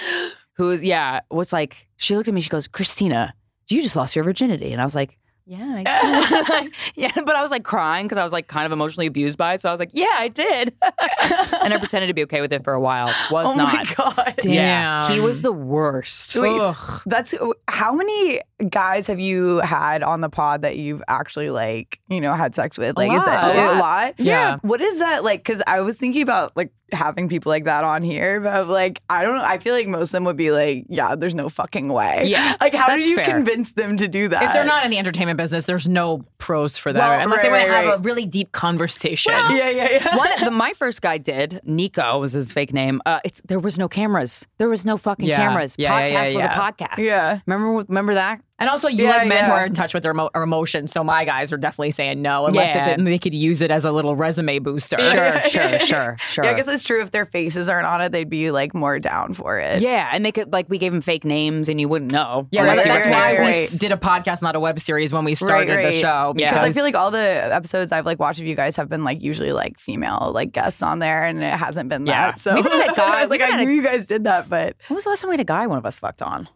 [0.54, 3.32] who was, yeah, was like, she looked at me, she goes, Krystyna,
[3.68, 4.72] you just lost your virginity.
[4.72, 6.72] And I was like, yeah, I did.
[6.94, 9.54] yeah, but I was like crying because I was like kind of emotionally abused by
[9.54, 9.60] it.
[9.60, 10.74] So I was like, yeah, I did.
[10.82, 13.12] and I pretended to be okay with it for a while.
[13.30, 13.74] Was Oh not.
[13.74, 14.34] my god.
[14.44, 16.36] Yeah, he was the worst.
[16.36, 16.74] Wait,
[17.06, 21.98] that's uh, how many guys have you had on the pod that you've actually like,
[22.08, 22.96] you know, had sex with?
[22.96, 23.76] Like, is that lot.
[23.76, 24.14] a lot?
[24.18, 24.58] Yeah.
[24.62, 25.40] What is that like?
[25.44, 29.22] Because I was thinking about like having people like that on here, but like, I
[29.22, 29.44] don't know.
[29.44, 32.24] I feel like most of them would be like, yeah, there's no fucking way.
[32.26, 33.24] Yeah, Like, how do you fair.
[33.24, 34.44] convince them to do that?
[34.44, 36.98] If they're not in the entertainment business, there's no pros for that.
[36.98, 37.98] Well, unless right, they want right, to have right.
[37.98, 39.32] a really deep conversation.
[39.32, 40.16] Yeah, yeah, yeah.
[40.16, 41.60] One, the, my first guy did.
[41.64, 43.00] Nico was his fake name.
[43.06, 44.46] Uh, it's there was no cameras.
[44.58, 45.36] There was no fucking Yeah.
[45.36, 45.76] cameras.
[45.78, 46.56] Yeah, podcast yeah, yeah, was yeah.
[46.56, 46.98] a podcast.
[46.98, 47.40] Yeah.
[47.46, 47.84] Remember?
[47.88, 48.40] Remember that?
[48.62, 50.92] And also, you Yeah, like men who are in touch with their emo- emotions.
[50.92, 52.90] So my guys are definitely saying no, unless Yeah.
[52.90, 54.98] it, they could use it as a little resume booster.
[55.00, 56.44] Sure, sure, sure, sure.
[56.44, 57.02] Yeah, I guess it's true.
[57.02, 59.80] If their faces aren't on it, they'd be like more down for it.
[59.80, 62.46] Yeah, and they could like we gave them fake names, and you wouldn't know.
[62.52, 63.72] Yeah, unless that's, you that's right, why exposed.
[63.82, 65.86] we did a podcast, not a web series, when we started right.
[65.86, 66.32] the show.
[66.36, 66.52] Yeah.
[66.52, 69.02] Because I feel like all the episodes I've like watched of you guys have been
[69.02, 72.30] like usually like female like guests on there, and it hasn't been Yeah.
[72.32, 72.38] that.
[72.38, 74.22] So We've had a guy- I was like, I had a- knew you guys did
[74.22, 76.22] that, but When was the last time we had a guy one of us fucked
[76.22, 76.48] on?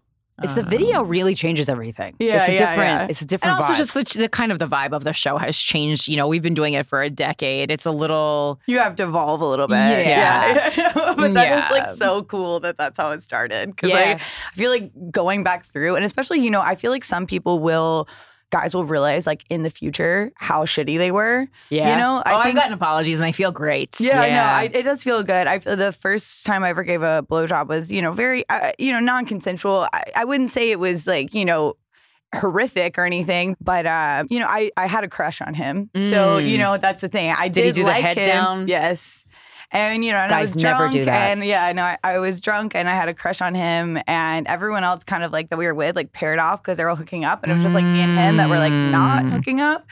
[0.42, 2.14] It's the Um, video really changes everything.
[2.18, 2.79] Yeah, it's a yeah, different.
[3.01, 3.07] yeah.
[3.09, 3.57] It's a and different.
[3.57, 3.77] also vibe.
[3.79, 6.09] just the, the kind of the vibe of the show has changed.
[6.09, 7.70] You know, we've been doing it for a decade.
[7.70, 10.07] It's a little you have to evolve a little bit.
[10.07, 10.72] Yeah.
[10.77, 10.92] yeah.
[11.16, 13.70] but that is like so cool that that's how it started.
[13.70, 13.99] Because Yeah.
[13.99, 17.27] I, I feel like going back through, and especially you know, I feel like some
[17.27, 18.07] people will.
[18.52, 21.48] Guys will realize, like in the future, how shitty they were.
[21.68, 21.90] yeah.
[21.90, 23.98] You know, oh, I've gotten apologies and I feel great.
[23.98, 24.42] Yeah, I know.
[24.42, 25.46] I, it does feel good.
[25.48, 28.92] I the first time I ever gave a blowjob was, you know, very, uh, you
[28.92, 29.88] know, non-consensual.
[29.92, 31.74] I, I wouldn't say it was like, you know,
[32.35, 35.90] horrific or anything, but uh, you know, I I had a crush on him.
[35.94, 36.48] So Mm.
[36.48, 37.35] you know, that's the thing.
[37.37, 38.26] I Did he did, do the like head him.
[38.28, 38.68] down?
[38.68, 39.24] Yes.
[39.72, 41.31] And you know, and I Guys was never drunk, do that.
[41.33, 44.46] and yeah, no, I, I was drunk, and I had a crush on him, and
[44.46, 46.90] everyone else, kind of like that we were with, like paired off because they were
[46.90, 49.24] all hooking up, and it was just like me and him that were like not
[49.24, 49.31] Mm.
[49.33, 49.87] hooking up.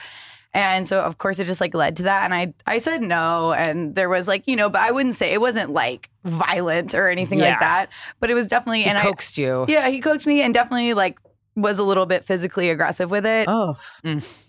[0.53, 2.23] And so of course it just like led to that.
[2.23, 3.51] And I I said no.
[3.51, 7.09] And there was like, you know, but I wouldn't say it wasn't like violent or
[7.09, 7.49] anything Yeah.
[7.49, 7.89] like that.
[8.21, 9.63] But it was definitely He and coaxed you.
[9.67, 11.19] I Yeah, he coaxed me and definitely like
[11.55, 13.47] was a little bit physically aggressive with it.
[13.47, 13.77] Oh,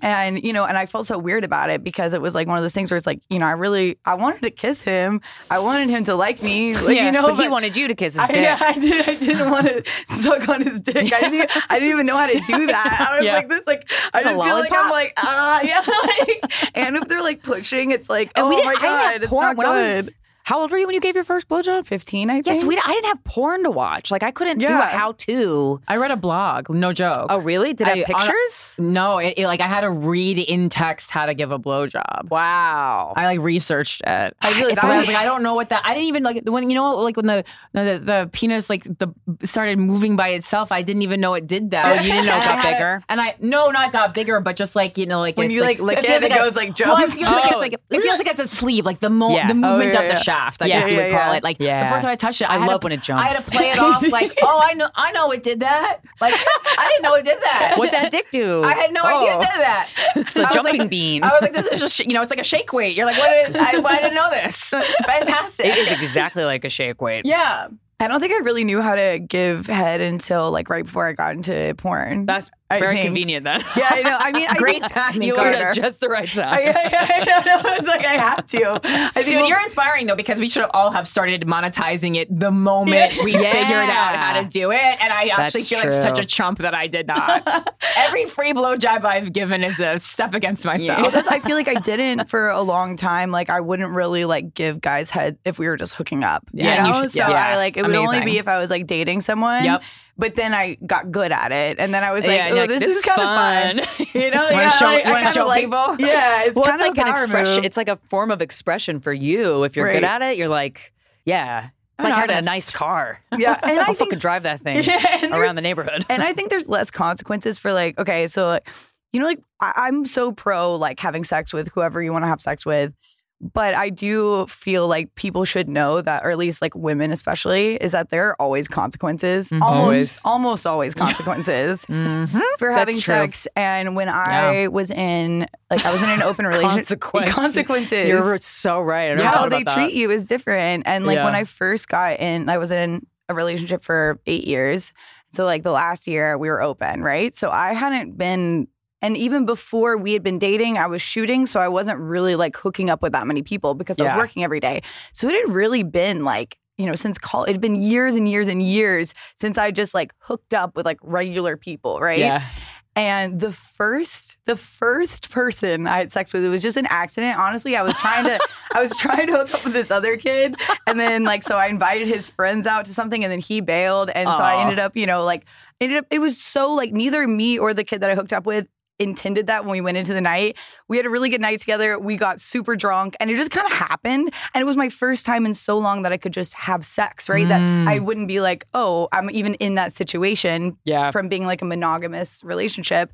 [0.02, 2.58] And, you know, and I felt so weird about it because it was like one
[2.58, 5.20] of those things where it's like, you know, I really I wanted to kiss him.
[5.50, 6.74] I wanted him to like me.
[6.76, 8.36] Like, yeah, you know, but, he wanted you to kiss his I, dick.
[8.36, 9.08] yeah, I did.
[9.08, 9.84] I didn't want to
[10.16, 11.12] suck on his dick.
[11.12, 11.34] I didn't.
[11.34, 13.06] Even, I didn't even know how to do that.
[13.10, 13.34] I was Yeah.
[13.34, 13.66] like this.
[13.66, 15.82] Like I It's a just feel like I'm like ah yeah.
[15.86, 19.30] Like, and if they're like pushing, it's like And oh my didn't, I god, it's
[19.30, 19.66] porn not when
[20.04, 20.14] good.
[20.46, 20.50] I.
[20.56, 21.86] How old were you when you gave your first blowjob?
[21.86, 22.46] Fifteen, I think.
[22.46, 22.78] Yes, we.
[22.78, 24.10] I didn't have porn to watch.
[24.10, 25.80] Like I couldn't do a how to.
[25.88, 26.70] I read a blog.
[26.70, 27.26] No joke.
[27.30, 27.74] Oh, really?
[27.74, 28.74] Did it have I- on- pictures?
[28.78, 32.30] No, it, it- like I had to read in text how to give a blowjob.
[32.30, 33.12] Wow.
[33.16, 34.36] I like researched it.
[34.40, 35.82] I really- I was- like, I don't know what that.
[35.84, 39.08] I didn't even like when you know, like when the the, the penis like the
[39.44, 40.72] started moving by itself.
[40.72, 41.86] I didn't even know it did that.
[41.86, 43.02] Oh, you didn't know it got bigger?
[43.08, 45.60] And I no, not got bigger, but just like you know, like When it's you,
[45.62, 47.14] like, lick it, feels it goes, like, Well, it jumps.
[47.14, 47.50] feels like Oh.
[47.50, 48.18] it's like it feels oh.
[48.18, 49.48] like it's a sleeve, like the mo- Yeah.
[49.48, 50.14] the Oh, movement yeah, of yeah.
[50.14, 50.35] the shaft.
[50.36, 50.80] I Yeah.
[50.80, 51.36] guess you Yeah, would call yeah.
[51.36, 51.42] it.
[51.44, 51.84] Like Yeah.
[51.84, 53.22] the first time I touched it, I, I had love to, when it jumps.
[53.22, 55.98] I had to play it off like, oh, I know, I know it did that.
[56.20, 57.74] Like I didn't know it did that.
[57.76, 58.62] What'd that dick do?
[58.64, 59.40] I had no idea Oh.
[59.40, 59.88] it did that.
[60.16, 61.22] It's a I was jumping like- bean.
[61.24, 62.96] I was like, this is just, you know, it's like a shake weight.
[62.96, 63.30] You're like, what?
[63.50, 64.56] Is, I, I didn't know this.
[65.06, 65.66] Fantastic.
[65.66, 67.24] It is exactly like a shake weight.
[67.24, 67.68] Yeah.
[67.98, 71.12] I don't think I really knew how to give head until like right before I
[71.14, 72.26] got into porn.
[72.26, 73.06] That's I very think.
[73.06, 73.60] convenient then.
[73.76, 74.16] yeah, I know.
[74.18, 76.48] I mean, I Great think- timing, you were at just the right time.
[76.52, 78.80] I, I, I, I was like, I have to.
[78.84, 82.28] I think Dude, well- you're inspiring though because we should all have started monetizing it
[82.40, 83.52] the moment we Yeah.
[83.52, 84.76] figured out how to do it.
[84.78, 85.90] And I actually That's feel true.
[85.90, 87.72] like such a chump that I did not.
[87.98, 91.12] Every free blow blowjob I've given is a step against Well, myself.
[91.12, 93.30] that's, I feel like I didn't for a long time.
[93.30, 96.42] Like I wouldn't really like give guys head if we were just hooking up.
[96.52, 97.46] Yeah, and you you know, should- so yeah.
[97.50, 99.62] I like it would only be if I was like dating someone.
[99.64, 99.82] Yep.
[100.18, 102.68] But then I got good at it, and then I was like, Yeah, "Oh, like,
[102.68, 105.46] this, this is kind fun." of fun." You know, Wanna yeah, show- like, I show
[105.46, 105.96] like- people?
[105.98, 107.56] Yeah, it's well, kind it's of like an expression.
[107.56, 107.64] move.
[107.64, 109.64] It's like a form of expression for you.
[109.64, 109.94] If you're Right.
[109.94, 110.92] good at it, you're like,
[111.24, 111.68] yeah.
[111.98, 113.20] It's I'm like having a nice car.
[113.36, 116.04] yeah, and I I'll think fucking drive that thing Yeah, around the neighborhood.
[116.10, 118.68] and I think there's less consequences for like, okay, so like,
[119.14, 122.28] you know, like I- I'm so pro like having sex with whoever you want to
[122.28, 122.92] have sex with.
[123.38, 127.74] But I do feel like people should know that, or at least like women especially,
[127.76, 129.50] is that there are always consequences.
[129.50, 129.60] Mhm.
[129.60, 130.20] Almost Always.
[130.24, 132.30] almost always consequences Mhm.
[132.58, 133.00] for That's having true.
[133.14, 133.46] sex.
[133.54, 137.34] And when I was in like I was in an open relationship Consequence.
[137.34, 138.08] consequences.
[138.08, 139.14] You're so right.
[139.14, 140.84] Never how they about treat you is different.
[140.86, 144.94] And like when I first got in, I was in a relationship for eight years.
[145.30, 147.34] So like the last year we were open, right?
[147.34, 148.68] So I hadn't been,
[149.02, 151.46] and even before we had been dating, I was shooting.
[151.46, 154.42] So I wasn't really like hooking up with that many people because I was working
[154.42, 154.82] every day.
[155.12, 158.28] So it had really been like, you know, since college, it had been years and
[158.28, 162.18] years and years since I just like hooked up with like regular people, right?
[162.18, 162.46] Yeah.
[162.94, 167.38] And the first, the first person I had sex with, it was just an accident.
[167.38, 168.40] Honestly, I was trying to,
[168.72, 170.56] I was trying to hook up with this other kid,
[170.86, 174.08] and then like, so I invited his friends out to something, and then he bailed,
[174.08, 175.44] and so I ended up, you know, like,
[175.78, 176.06] ended up.
[176.10, 178.66] It was so like neither me or the kid that I hooked up with
[178.98, 180.56] intended that when we went into the night.
[180.88, 181.98] We had a really good night together.
[181.98, 184.32] We got super drunk, and it just kind of happened.
[184.54, 187.28] And it was my first time in so long that I could just have sex,
[187.28, 187.46] right?
[187.48, 187.88] That Mm.
[187.88, 191.10] I wouldn't be like, oh, I'm even in that situation Yeah.
[191.10, 193.12] from being like a monogamous relationship.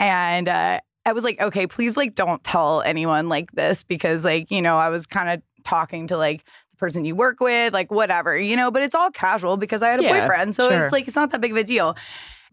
[0.00, 4.50] And uh, I was like, okay, please like don't tell anyone like this because like,
[4.50, 7.90] you know, I was kind of talking to like the person you work with, like
[7.90, 10.54] whatever, you know, but it's all casual because I had a Yeah, boyfriend.
[10.54, 10.84] So sure.
[10.84, 11.96] it's like, it's not that big of a deal.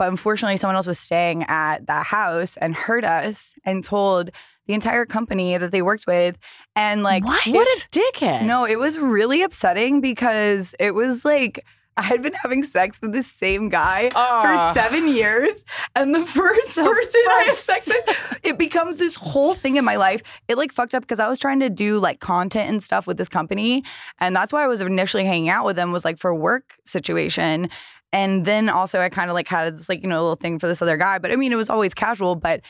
[0.01, 4.31] But unfortunately, someone else was staying at that house and heard us and told
[4.65, 6.39] the entire company that they worked with.
[6.75, 8.41] And like, What What a dickhead.
[8.47, 11.63] no, it was really upsetting because it was like
[11.97, 14.71] I had been having sex with the same guy for ah.
[14.73, 15.65] seven years.
[15.95, 19.97] And the first person I had sex with, it becomes this whole thing in my
[19.97, 20.23] life.
[20.47, 23.17] It like fucked up because I was trying to do like content and stuff with
[23.17, 23.83] this company.
[24.19, 27.69] And that's why I was initially hanging out with them was like for work situation.
[28.13, 30.67] And then also I kind of like had this like, you know, little thing for
[30.67, 31.17] this other guy.
[31.17, 32.35] But I mean, it was always casual.
[32.35, 32.61] But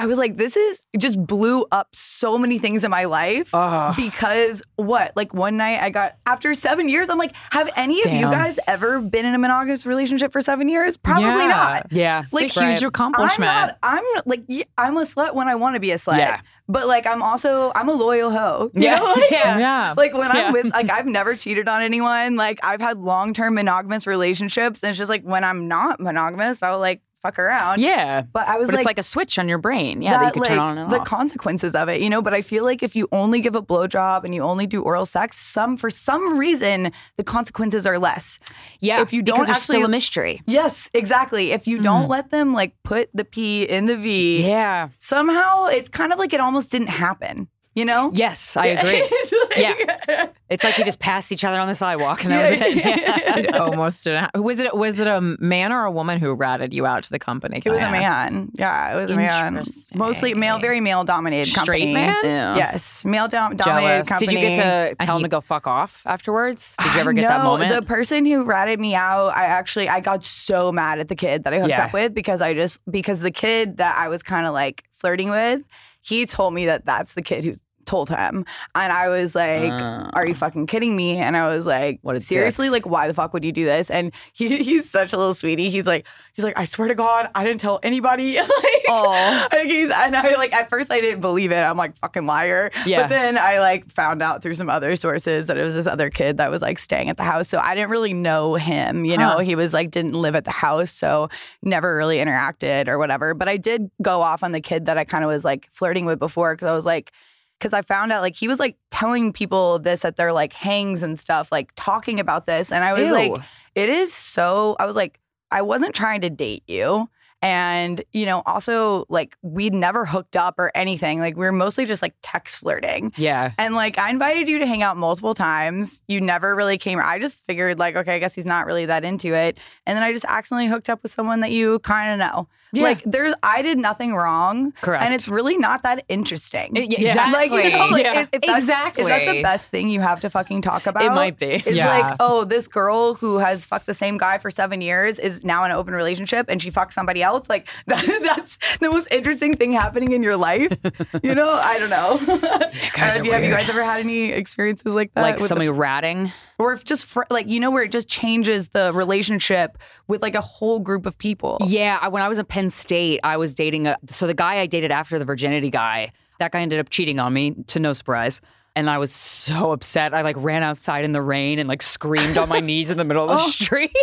[0.00, 3.94] I was like, this is just blew up so many things in my life Ugh.
[3.96, 5.12] because what?
[5.16, 8.60] Like one night I got after seven years, I'm like, have any of you guys
[8.68, 10.96] ever been in a monogamous relationship for seven years?
[10.96, 11.46] Probably Yeah.
[11.48, 11.86] not.
[11.90, 12.24] Yeah.
[12.30, 12.82] Like Huge Right.
[12.84, 13.50] accomplishment.
[13.50, 13.78] I'm not.
[13.82, 14.44] I'm like
[14.78, 16.18] I'm a slut when I want to be a slut.
[16.18, 16.40] Yeah.
[16.68, 18.70] But like I'm also I'm a loyal hoe.
[18.74, 18.96] You Yeah.
[18.98, 19.04] know?
[19.14, 19.58] Like, Yeah.
[19.58, 19.94] Yeah.
[19.96, 20.46] Like when Yeah.
[20.48, 22.36] I'm with like I've never cheated on anyone.
[22.36, 26.62] Like I've had long term monogamous relationships, and it's just like when I'm not monogamous,
[26.62, 27.80] I'll like fuck around.
[27.80, 28.22] Yeah.
[28.32, 30.02] But I was But like, it's like a switch on your brain.
[30.02, 31.06] Yeah, that, you could turn on and the off.
[31.06, 32.22] consequences of it, you know.
[32.22, 35.06] But I feel like if you only give a blowjob and you only do oral
[35.06, 38.38] sex, some for some reason the consequences are less.
[38.80, 39.00] yeah.
[39.02, 40.42] if you don't because actually- still a mystery.
[40.46, 41.52] Yes, exactly.
[41.52, 42.10] If you don't mm-hmm.
[42.12, 44.88] let them like put the P in the V, Yeah.
[44.98, 47.48] somehow it's kind of like it almost didn't happen.
[47.78, 48.10] You know?
[48.12, 49.02] Yes, I agree.
[49.10, 50.26] It's like- Yeah.
[50.50, 52.76] It's like you just passed each other on the sidewalk and that was it.
[52.84, 53.36] Yeah.
[53.38, 54.24] It almost didn't.
[54.24, 57.10] ha- Was it was it a man or a woman who ratted you out to
[57.10, 57.62] the company?
[57.64, 58.32] It was I a ask?
[58.32, 58.50] man.
[58.54, 59.64] Yeah, it was a man.
[59.94, 61.64] Mostly male, very male dominated company.
[61.64, 61.94] Straight company.
[61.94, 62.16] man?
[62.24, 62.56] Yeah.
[62.56, 64.08] Yes, male dom- dominated Jealous.
[64.08, 64.26] company.
[64.34, 66.74] Did you get to I tell him to go fuck off afterwards?
[66.82, 67.74] Did you ever get that no, moment?
[67.74, 71.44] The person who ratted me out, I actually I got so mad at the kid
[71.44, 71.84] that I hooked Yeah.
[71.86, 75.28] up with because I just because the kid that I was kind of like flirting
[75.30, 75.60] with,
[76.00, 77.54] he told me that that's the kid who
[77.88, 79.72] told him, and I was like,
[80.14, 81.98] "Are you fucking kidding me?" And I was like, Uh.
[82.02, 82.22] What dick.
[82.22, 82.70] seriously?
[82.70, 85.70] Like, why the fuck would you do this?" And he he's such a little sweetie.
[85.70, 86.06] He's like,
[86.38, 88.36] he's like, I swear to God, I didn't tell anybody.
[88.36, 88.48] like,
[88.88, 89.48] Aw.
[89.52, 91.56] like he's and I like at first I didn't believe it.
[91.56, 92.70] I'm like fucking liar.
[92.86, 93.02] Yeah.
[93.02, 96.10] But then I like found out through some other sources that it was this other
[96.10, 97.48] kid that was like staying at the house.
[97.48, 99.04] So I didn't really know him.
[99.04, 101.28] You know, he was like didn't live at the house, so
[101.62, 103.34] never really interacted or whatever.
[103.34, 106.04] But I did go off on the kid that I kind of was like flirting
[106.04, 107.12] with before because I was like.
[107.58, 111.02] Because I found out like he was like telling people this at their like hangs
[111.02, 112.70] and stuff, like talking about this.
[112.70, 113.12] And I was Ew.
[113.12, 113.32] like,
[113.74, 115.18] it is so, I was like,
[115.50, 117.08] I wasn't trying to date you.
[117.40, 121.20] And, you know, also like we'd never hooked up or anything.
[121.20, 123.12] Like we were mostly just like text flirting.
[123.16, 123.52] yeah.
[123.58, 126.02] And like I invited you to hang out multiple times.
[126.08, 126.98] You never really came.
[127.00, 129.58] I just figured like, okay, I guess he's not really that into it.
[129.86, 132.48] And then I just accidentally hooked up with someone that you kind of know.
[132.72, 132.82] Yeah.
[132.84, 134.72] Like there's, I did nothing wrong.
[134.80, 135.02] Correct.
[135.04, 136.76] And it's really not that interesting.
[136.76, 137.30] It- yeah, Yeah.
[137.32, 138.20] Like, you know, like, Yeah.
[138.20, 139.04] is, Exactly.
[139.04, 141.02] Is that the best thing you have to fucking talk about?
[141.02, 141.46] It might be.
[141.46, 141.96] It's Yeah.
[141.98, 145.64] like, oh, this girl who has fucked the same guy for seven years is now
[145.64, 147.48] in an open relationship and she fucked somebody else.
[147.48, 150.76] Like that, that's the most interesting thing happening in your life.
[151.22, 152.38] You know, I don't know.
[152.94, 155.22] guys have, you, have you guys ever had any experiences like that?
[155.22, 156.32] like the somebody ratting.
[156.58, 160.34] or if just fr- like you know where it just changes the relationship with like
[160.34, 161.58] a whole group of people.
[161.60, 163.96] Yeah, I, when I was in Penn State, I was dating a.
[164.10, 167.32] So the guy I dated after the virginity guy, that guy ended up cheating on
[167.32, 167.54] me.
[167.68, 168.40] To no surprise.
[168.74, 170.12] And I was so upset.
[170.12, 173.04] I like ran outside in the rain and like screamed on my knees in the
[173.04, 173.48] middle of the oh.
[173.48, 173.94] street.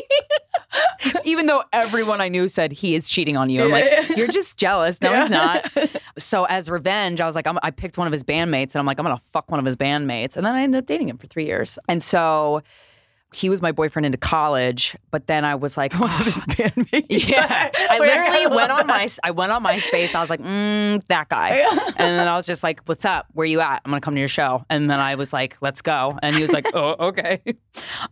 [1.26, 3.62] Even though everyone I knew said he is cheating on you.
[3.62, 5.02] I'm like, you're just jealous.
[5.02, 5.70] No, he's not.
[6.18, 8.86] So as revenge, I was like, I'm, I picked one of his bandmates and I'm
[8.86, 10.38] like, I'm gonna fuck one of his bandmates.
[10.38, 11.78] And then I ended up dating him for three years.
[11.90, 12.64] And so
[13.36, 17.06] he was my boyfriend into college, but then I was like, one of his bandmates.
[17.10, 20.16] Yeah, I literally went on my I went on MySpace.
[20.16, 21.66] I was like, mm, that guy,
[21.98, 23.28] and then I was just like, "What's up?
[23.34, 23.82] Where you at?
[23.84, 26.42] I'm gonna come to your show." And then I was like, "Let's go," and he
[26.42, 27.42] was like, "Oh, okay."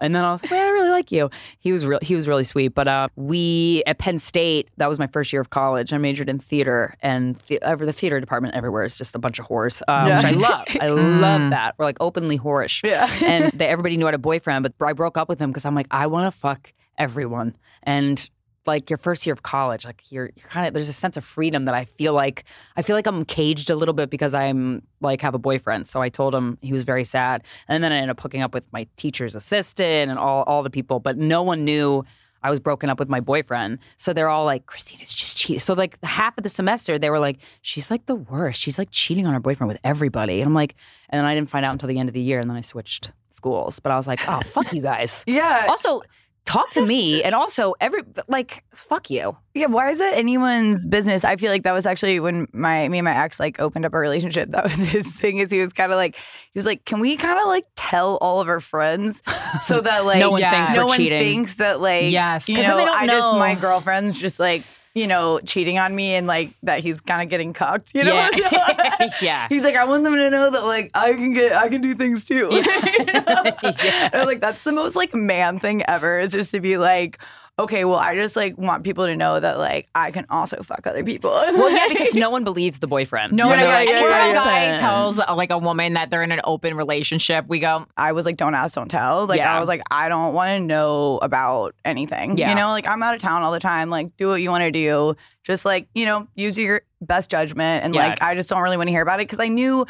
[0.01, 1.99] And then I was like, "Wait, I really like you." He was real.
[2.01, 2.69] He was really sweet.
[2.75, 5.93] But uh, we at Penn State, that was my first year of college.
[5.93, 9.45] I majored in theater, and the, the theater department everywhere is just a bunch of
[9.47, 10.15] whores, uh, Yeah.
[10.17, 10.67] which I love.
[10.81, 10.87] I
[11.21, 11.75] love that.
[11.77, 13.09] We're like openly whorish Yeah.
[13.23, 15.65] and they, everybody knew I had a boyfriend, but I broke up with him because
[15.65, 17.55] I'm like, I want to fuck everyone.
[17.83, 18.29] And
[18.65, 21.25] like your first year of college, like you're, you're kind of there's a sense of
[21.25, 22.45] freedom that I feel like
[22.75, 25.87] I feel like I'm caged a little bit because I'm like have a boyfriend.
[25.87, 28.53] So I told him he was very sad, and then I ended up hooking up
[28.53, 32.03] with my teacher's assistant and all all the people, but no one knew.
[32.45, 33.79] I was broken up with my boyfriend.
[33.95, 35.61] So they're all like, Krystyna's just cheating.
[35.61, 38.59] So like half of the semester, they were like, she's like the worst.
[38.59, 40.41] She's like cheating on her boyfriend with everybody.
[40.41, 40.75] And I'm like,
[41.07, 42.41] and then I didn't find out until the end of the year.
[42.41, 43.79] And then I switched schools.
[43.79, 45.23] But I was like, oh, fuck you guys.
[45.33, 45.65] Yeah.
[45.67, 46.01] Also,
[46.45, 47.21] talk to me.
[47.25, 49.35] And also, every, like, fuck you.
[49.53, 51.23] Yeah, why is it anyone's business?
[51.25, 53.93] I feel like that was actually when my me and my ex like opened up
[53.93, 54.49] a relationship.
[54.53, 55.37] That was his thing.
[55.39, 58.17] Is he was kind of like he was like, can we kind of like tell
[58.21, 59.21] all of our friends
[59.63, 60.51] so that like No one Yeah.
[60.51, 61.19] thinks no we're one cheating.
[61.19, 62.47] thinks that like Yes.
[62.49, 63.39] you 'Cause know then they don't I just know.
[63.39, 64.63] my girlfriend's just like
[64.95, 67.91] you know cheating on me and like that he's kind of getting cucked.
[67.95, 69.09] You know, Yeah.
[69.21, 69.47] Yeah.
[69.49, 71.95] He's like, I want them to know that like I can get I can do
[71.95, 72.49] things too.
[72.51, 72.63] Yeah.
[73.03, 76.77] And I was like, that's the most like man thing ever is just to be
[76.77, 77.19] like,
[77.59, 80.87] okay, well, I just like want people to know that like I can also fuck
[80.87, 81.31] other people.
[81.53, 83.33] Well, yeah, because no one believes the boyfriend.
[83.33, 83.57] No, one.
[83.57, 84.79] they're like, anytime yeah, a guy yeah.
[84.79, 88.37] tells like a woman that they're in an open relationship, we go, I was like,
[88.37, 89.27] don't ask, don't tell.
[89.27, 89.55] Like Yeah.
[89.55, 92.37] I was like, I don't want to know about anything.
[92.37, 92.49] Yeah.
[92.49, 93.89] You know, like I'm out of town all the time.
[93.89, 95.15] Like, do what you want to do.
[95.43, 97.83] Just like, you know, use your best judgment.
[97.85, 98.07] And Yeah.
[98.07, 99.85] like I just don't really want to hear about it because I knew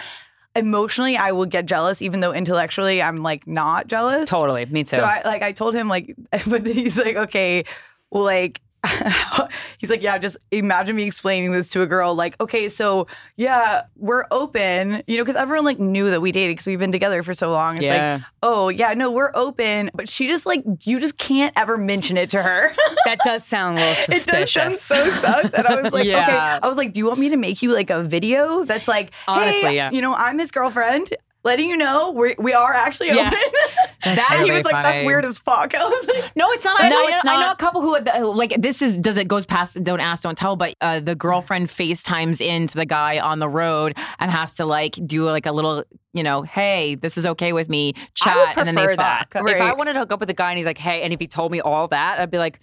[0.56, 4.30] emotionally I would get jealous, even though intellectually I'm like not jealous.
[4.30, 4.66] Totally.
[4.66, 4.98] Me too.
[4.98, 7.66] So I like I told him like, but then he's like, okay,
[8.12, 8.62] well, like.
[9.78, 12.14] he's like, yeah, just imagine me explaining this to a girl.
[12.16, 16.52] Like, okay, so yeah, we're open, you know, because everyone like knew that we dated
[16.56, 17.78] because we've been together for so long.
[17.78, 18.16] It's Yeah.
[18.16, 22.18] like, oh yeah, no, we're open, but she just like, you just can't ever mention
[22.18, 22.72] it to her.
[23.06, 24.82] that does sound a little it does suspicious.
[24.82, 25.54] sound so sus.
[25.54, 26.24] And I was like, Yeah.
[26.28, 28.88] okay, I was like, do you want me to make you like a video that's
[28.88, 29.92] like, Honestly, hey, yeah.
[29.92, 31.10] you know, I'm his girlfriend.
[31.44, 33.28] Letting you know we we are actually Yeah.
[33.28, 33.40] open.
[34.06, 36.82] That's and he was like, "That's weird as fuck." I was like, No, it's not.
[36.82, 37.54] I, No, I, it's I know not.
[37.54, 40.56] a couple who uh, like this is does it goes past don't ask don't tell,
[40.58, 44.98] but uh, the girlfriend FaceTimes into the guy on the road and has to like
[45.06, 48.46] do like a little you know, hey, this is okay with me chat, I would
[48.54, 49.28] prefer and then they that.
[49.32, 49.50] fuck.
[49.50, 51.20] If I wanted to hook up with a guy and he's like, hey, and if
[51.20, 52.60] he told me all that, I'd be like,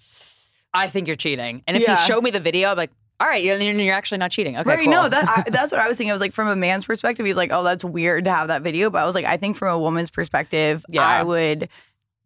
[0.72, 1.62] I think you're cheating.
[1.66, 1.96] And if Yeah.
[1.96, 4.56] he showed me the video, I'd be like, all right, you're, you're actually not cheating.
[4.56, 4.90] Okay, right, cool.
[4.90, 6.10] no, that I, that's what I was thinking.
[6.10, 8.62] I was like, from a man's perspective, he's like, "Oh, that's weird to have that
[8.62, 11.02] video," but I was like, I think from a woman's perspective, Yeah.
[11.06, 11.68] I would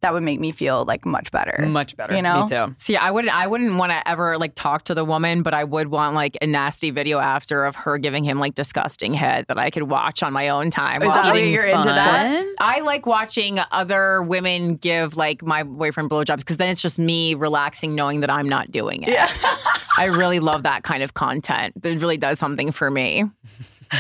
[0.04, 1.64] that would make me feel like much better.
[1.66, 2.14] much better.
[2.14, 2.42] You know?
[2.42, 2.74] Me too.
[2.78, 3.34] See, I wouldn't.
[3.34, 6.36] I wouldn't want to ever like talk to the woman, but I would want like
[6.42, 10.22] a nasty video after of her giving him like disgusting head that I could watch
[10.22, 11.02] on my own time.
[11.02, 12.44] Is while that eating you're into that?
[12.60, 17.34] I like watching other women give like my boyfriend blowjobs because then it's just me
[17.34, 19.08] relaxing, knowing that I'm not doing it.
[19.08, 19.30] Yeah.
[19.96, 21.74] I really love that kind of content.
[21.82, 23.24] It really does something for me.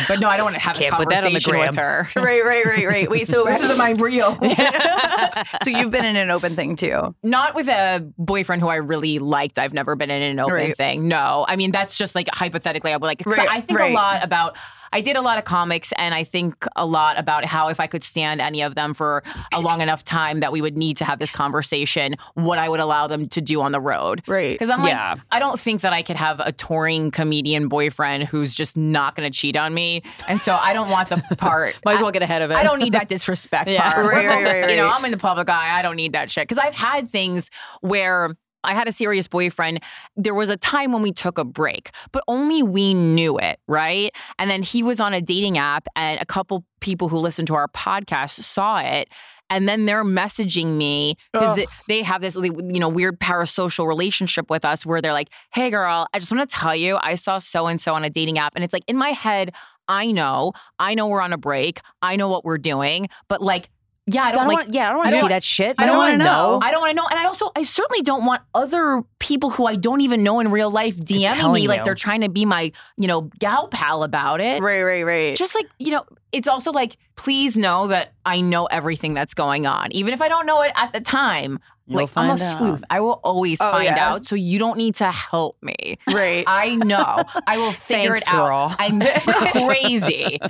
[0.08, 1.74] But no, I don't want to have Can't a put that on the conversation with
[1.76, 2.08] her.
[2.16, 3.08] right, right, right, right.
[3.10, 4.36] Wait, so This is my real.
[5.62, 7.14] so you've been in an open thing too.
[7.22, 9.58] Not with a boyfriend who I really liked.
[9.58, 10.76] I've never been in an open Right.
[10.76, 11.06] thing.
[11.06, 12.92] No, I mean that's just like hypothetically.
[12.92, 13.22] I would like.
[13.22, 13.92] 'cause Right, I think right.
[13.92, 14.56] a lot about.
[14.94, 17.86] I did a lot of comics, and I think a lot about how if I
[17.86, 21.04] could stand any of them for a long enough time, that we would need to
[21.04, 22.14] have this conversation.
[22.34, 24.54] What I would allow them to do on the road, Right.
[24.54, 25.16] Because I'm like, Yeah.
[25.32, 29.30] I don't think that I could have a touring comedian boyfriend who's just not going
[29.30, 31.76] to cheat on me, and so I don't want the part.
[31.84, 32.54] Might as well get ahead of it.
[32.56, 33.92] I don't need that disrespect Yeah.
[33.92, 34.06] part.
[34.06, 34.88] Right, We're right, right, You know.
[34.88, 35.76] I'm in the public eye.
[35.78, 36.46] I don't need that shit.
[36.46, 39.82] Because I've had things where I had a serious boyfriend.
[40.16, 44.12] There was a time when we took a break, but only we knew it, right?
[44.38, 47.54] And then he was on a dating app, and a couple people who listened to
[47.54, 49.08] our podcast saw it.
[49.50, 54.48] and then they're messaging me because they, they have this you know weird parasocial relationship
[54.50, 57.38] with us where they're like, "Hey, girl, I just want to tell you, I saw
[57.38, 59.52] so and so on a dating app," and it's like in my head,
[59.86, 63.68] I know, I know we're on a break, I know what we're doing, but like.
[64.06, 64.56] Yeah, I don't, I don't like.
[64.66, 65.76] want- yeah, I don't want I to see that shit.
[65.78, 66.58] I don't want to know.
[66.62, 67.06] I don't want to know.
[67.10, 70.50] And I also, I certainly don't want other people who I don't even know in
[70.50, 74.02] real life DMing telling me like they're trying to be my, you know, gal pal
[74.02, 74.62] about it.
[74.62, 75.36] Right, right, right.
[75.36, 79.66] Just like, you know, it's also like, please know that I know everything that's going
[79.66, 79.90] on.
[79.92, 82.58] Even if I don't know it at the time, You'll like I'm a find out.
[82.58, 82.84] sleuth.
[82.88, 84.08] I will always Oh, find yeah.
[84.12, 84.24] out.
[84.26, 85.98] So you don't need to help me.
[86.12, 86.42] right.
[86.48, 87.22] I know.
[87.46, 88.76] I will figure Thanks, it out.
[88.78, 89.00] I'm
[89.52, 90.40] crazy.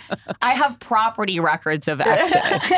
[0.40, 2.70] I have property records of exes.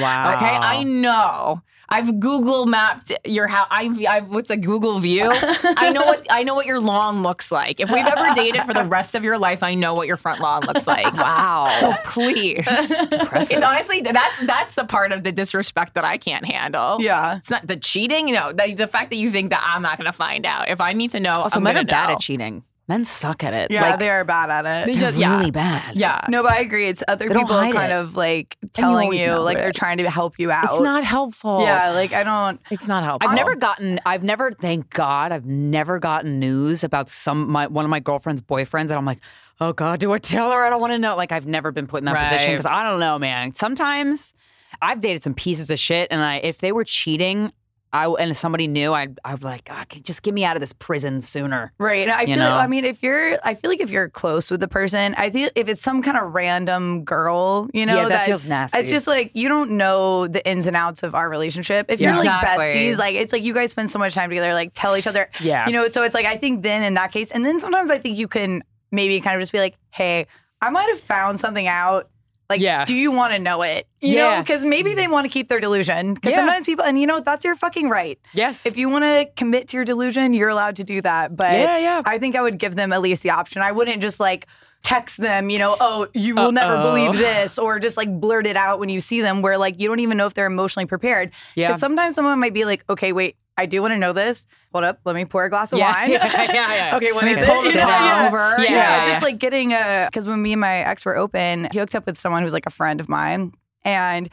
[0.00, 0.34] Wow.
[0.34, 1.62] Okay, I know.
[1.88, 3.66] I've Google mapped your house.
[3.70, 5.28] I've, I've what's a Google view?
[5.32, 7.80] I know what I know what your lawn looks like.
[7.80, 10.40] If we've ever dated for the rest of your life, I know what your front
[10.40, 11.04] lawn looks like.
[11.24, 11.68] Wow.
[11.80, 13.56] So please, Impressive.
[13.58, 17.00] it's honestly that's that's the part of the disrespect that I can't handle.
[17.00, 17.36] yeah.
[17.38, 19.96] It's not the cheating, you know, the, the fact that you think that I'm not
[19.98, 20.68] going to find out.
[20.68, 22.62] If I need to know, also, I'm men are gonna bad at cheating.
[22.86, 23.70] Men suck at it.
[23.70, 24.86] Yeah, like, they are bad at it.
[24.86, 25.38] They they're just- yeah.
[25.38, 25.96] really bad.
[25.96, 26.86] Yeah, No, but I agree.
[26.88, 27.92] It's other They people kind it.
[27.92, 29.76] of like telling always you, like it they're is.
[29.76, 30.64] trying to help you out.
[30.64, 31.62] it's not helpful.
[31.62, 32.60] Yeah, like I don't.
[32.70, 33.30] it's not helpful.
[33.30, 34.00] I've never gotten.
[34.04, 34.50] I've never.
[34.52, 38.92] Thank God, I've never gotten news about some my one of my girlfriend's boyfriends, and
[38.92, 39.20] I'm like,
[39.62, 40.62] oh God, do I tell her?
[40.62, 41.16] I don't want to know.
[41.16, 43.54] Like, I've never been put in that position because I don't know, man.
[43.54, 44.34] Sometimes
[44.82, 47.50] I've dated some pieces of shit, and I if they were cheating,
[47.94, 50.72] I and somebody knew, I'd I'd be like, oh, just get me out of this
[50.72, 51.72] prison sooner.
[51.78, 52.08] Right.
[52.10, 52.36] I You feel.
[52.38, 52.52] know?
[52.52, 55.48] I mean, if you're, I feel like if you're close with the person, I feel
[55.54, 58.76] if it's some kind of random girl, you know, yeah, that, feels nasty.
[58.78, 61.86] It's just like you don't know the ins and outs of our relationship.
[61.88, 62.64] If you're like Exactly.
[62.64, 65.30] besties, like it's like you guys spend so much time together, like tell each other,
[65.40, 65.64] Yeah.
[65.66, 65.86] you know.
[65.86, 68.26] So it's like I think then in that case, and then sometimes I think you
[68.26, 70.26] can maybe kind of just be like, hey,
[70.60, 72.08] I might have found something out.
[72.54, 72.84] Like, Yeah.
[72.84, 73.86] do you want to know it?
[74.00, 74.40] You know, Yeah.
[74.42, 76.14] because maybe they want to keep their delusion.
[76.14, 76.36] Because Yeah.
[76.38, 78.18] sometimes people, and you know, that's your fucking right.
[78.32, 78.64] yes.
[78.66, 81.36] If you want to commit to your delusion, you're allowed to do that.
[81.36, 82.02] But Yeah, yeah.
[82.04, 83.62] I think I would give them at least the option.
[83.62, 84.46] I wouldn't just like
[84.82, 86.82] text them, you know, oh, you will never Uh-oh.
[86.92, 89.88] believe this, or just like blurt it out when you see them where like you
[89.88, 91.30] don't even know if they're emotionally prepared.
[91.54, 91.68] Yeah.
[91.68, 94.46] Because sometimes someone might be like, okay, wait, I do want to know this.
[94.72, 95.92] Hold up, let me pour a glass of Yeah.
[95.92, 96.10] wine.
[96.12, 96.96] Yeah, yeah, yeah.
[96.96, 97.46] okay, what is it?
[97.46, 98.26] pull You it know, yeah.
[98.26, 98.56] over.
[98.62, 101.78] Yeah, Yeah, just like getting a because when me and my ex were open, he
[101.78, 103.52] hooked up with someone who's like a friend of mine,
[103.84, 104.28] and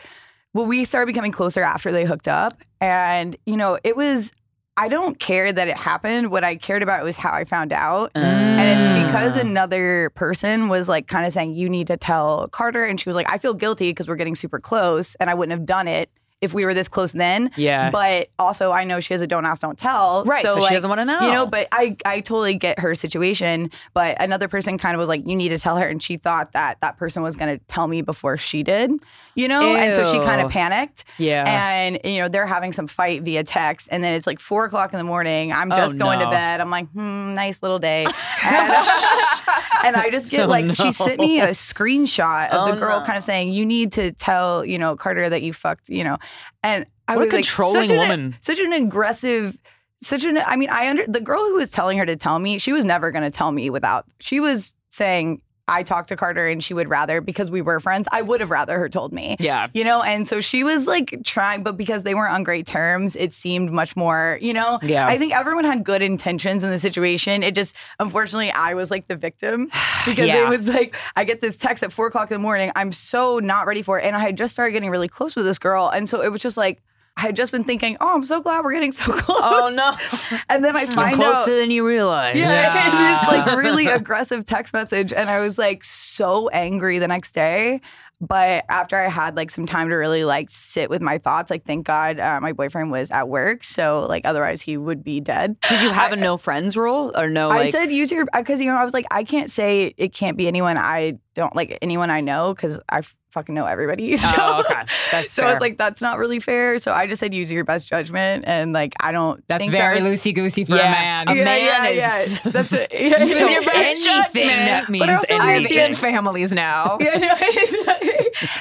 [0.53, 4.31] well, we started becoming closer after they hooked up, and you know, it was.
[4.77, 6.31] I don't care that it happened.
[6.31, 8.09] What I cared about was how I found out.
[8.15, 9.41] And it's because Mm.
[9.41, 12.85] another person was like kind of saying, you need to tell Carter.
[12.85, 15.51] And she was like, I feel guilty because we're getting super close and I wouldn't
[15.51, 16.09] have done it
[16.41, 17.51] if we were this close then.
[17.55, 17.91] Yeah.
[17.91, 20.23] But also, I know she has a don't ask, don't tell.
[20.25, 21.21] Right, so she like, doesn't wanna know.
[21.21, 23.71] You know, but I, I totally get her situation.
[23.93, 25.87] But another person kind of was like, you need to tell her.
[25.87, 28.91] And she thought that that person was going to tell me before she did,
[29.35, 29.75] you know?
[29.75, 31.03] And so she kind of panicked.
[31.17, 31.43] Yeah.
[31.47, 33.87] And, you know, they're having some fight via text.
[33.91, 35.51] And then it's like four o'clock in the morning.
[35.51, 36.59] I'm Oh, just going to bed.
[36.61, 38.05] I'm like, hmm, nice little day.
[38.43, 38.73] And,
[39.85, 42.99] and I just get Oh, like, she sent me a screenshot of Oh, the girl
[42.99, 43.05] no.
[43.05, 46.17] kind of saying, you need to tell, you know, Carter that you fucked, you know.
[46.63, 48.35] And I What a was like, controlling such an- woman.
[48.41, 49.57] such an aggressive
[50.03, 52.57] such an I mean I under the girl who was telling her to tell me
[52.57, 56.47] she was never going to tell me without she was saying I talked to Carter
[56.47, 59.37] and she would rather because we were friends I would have rather her told me
[59.39, 59.67] Yeah.
[59.73, 63.15] you know and so she was like trying but because they weren't on great terms
[63.15, 65.07] it seemed much more you know Yeah.
[65.07, 69.07] I think everyone had good intentions in the situation it just unfortunately I was like
[69.07, 69.65] the victim
[70.05, 70.45] because Yeah.
[70.45, 73.39] it was like I get this text at four o'clock in the morning I'm so
[73.39, 75.89] not ready for it and I had just started getting really close with this girl
[75.89, 76.81] and so it was just like
[77.17, 79.39] I had just been thinking, oh, I'm so glad we're getting so close.
[79.41, 80.39] Oh no.
[80.49, 81.55] And then I You're closer out.
[81.57, 82.37] than you realize.
[82.37, 82.47] Yeah,
[82.87, 85.11] it's this like really aggressive text message.
[85.13, 87.81] And I was like so angry the next day.
[88.23, 91.65] But after I had like some time to really like sit with my thoughts, like
[91.65, 93.63] thank God uh, my boyfriend was at work.
[93.63, 95.59] So like otherwise he would be dead.
[95.67, 97.49] Did you have a no friends rule or no?
[97.49, 100.13] I Like, said use your because you know I was like I can't say it
[100.13, 104.17] can't be anyone I don't like anyone I know because I f- fucking know everybody.
[104.21, 104.81] So, Oh, okay.
[105.11, 106.79] That's so I was like that's not really fair.
[106.79, 109.43] So I just said use your best judgment and like I don't.
[109.47, 110.87] That's very that loosey goosey for Yeah.
[110.87, 111.27] a man.
[111.29, 112.51] A yeah, man yeah, is- yeah.
[112.51, 112.91] That's it.
[113.01, 113.75] Yeah, so use your best
[114.07, 114.89] anything judgment.
[114.89, 115.79] means But I also anything.
[115.79, 116.97] understand- families now.
[116.99, 117.93] Yeah, no,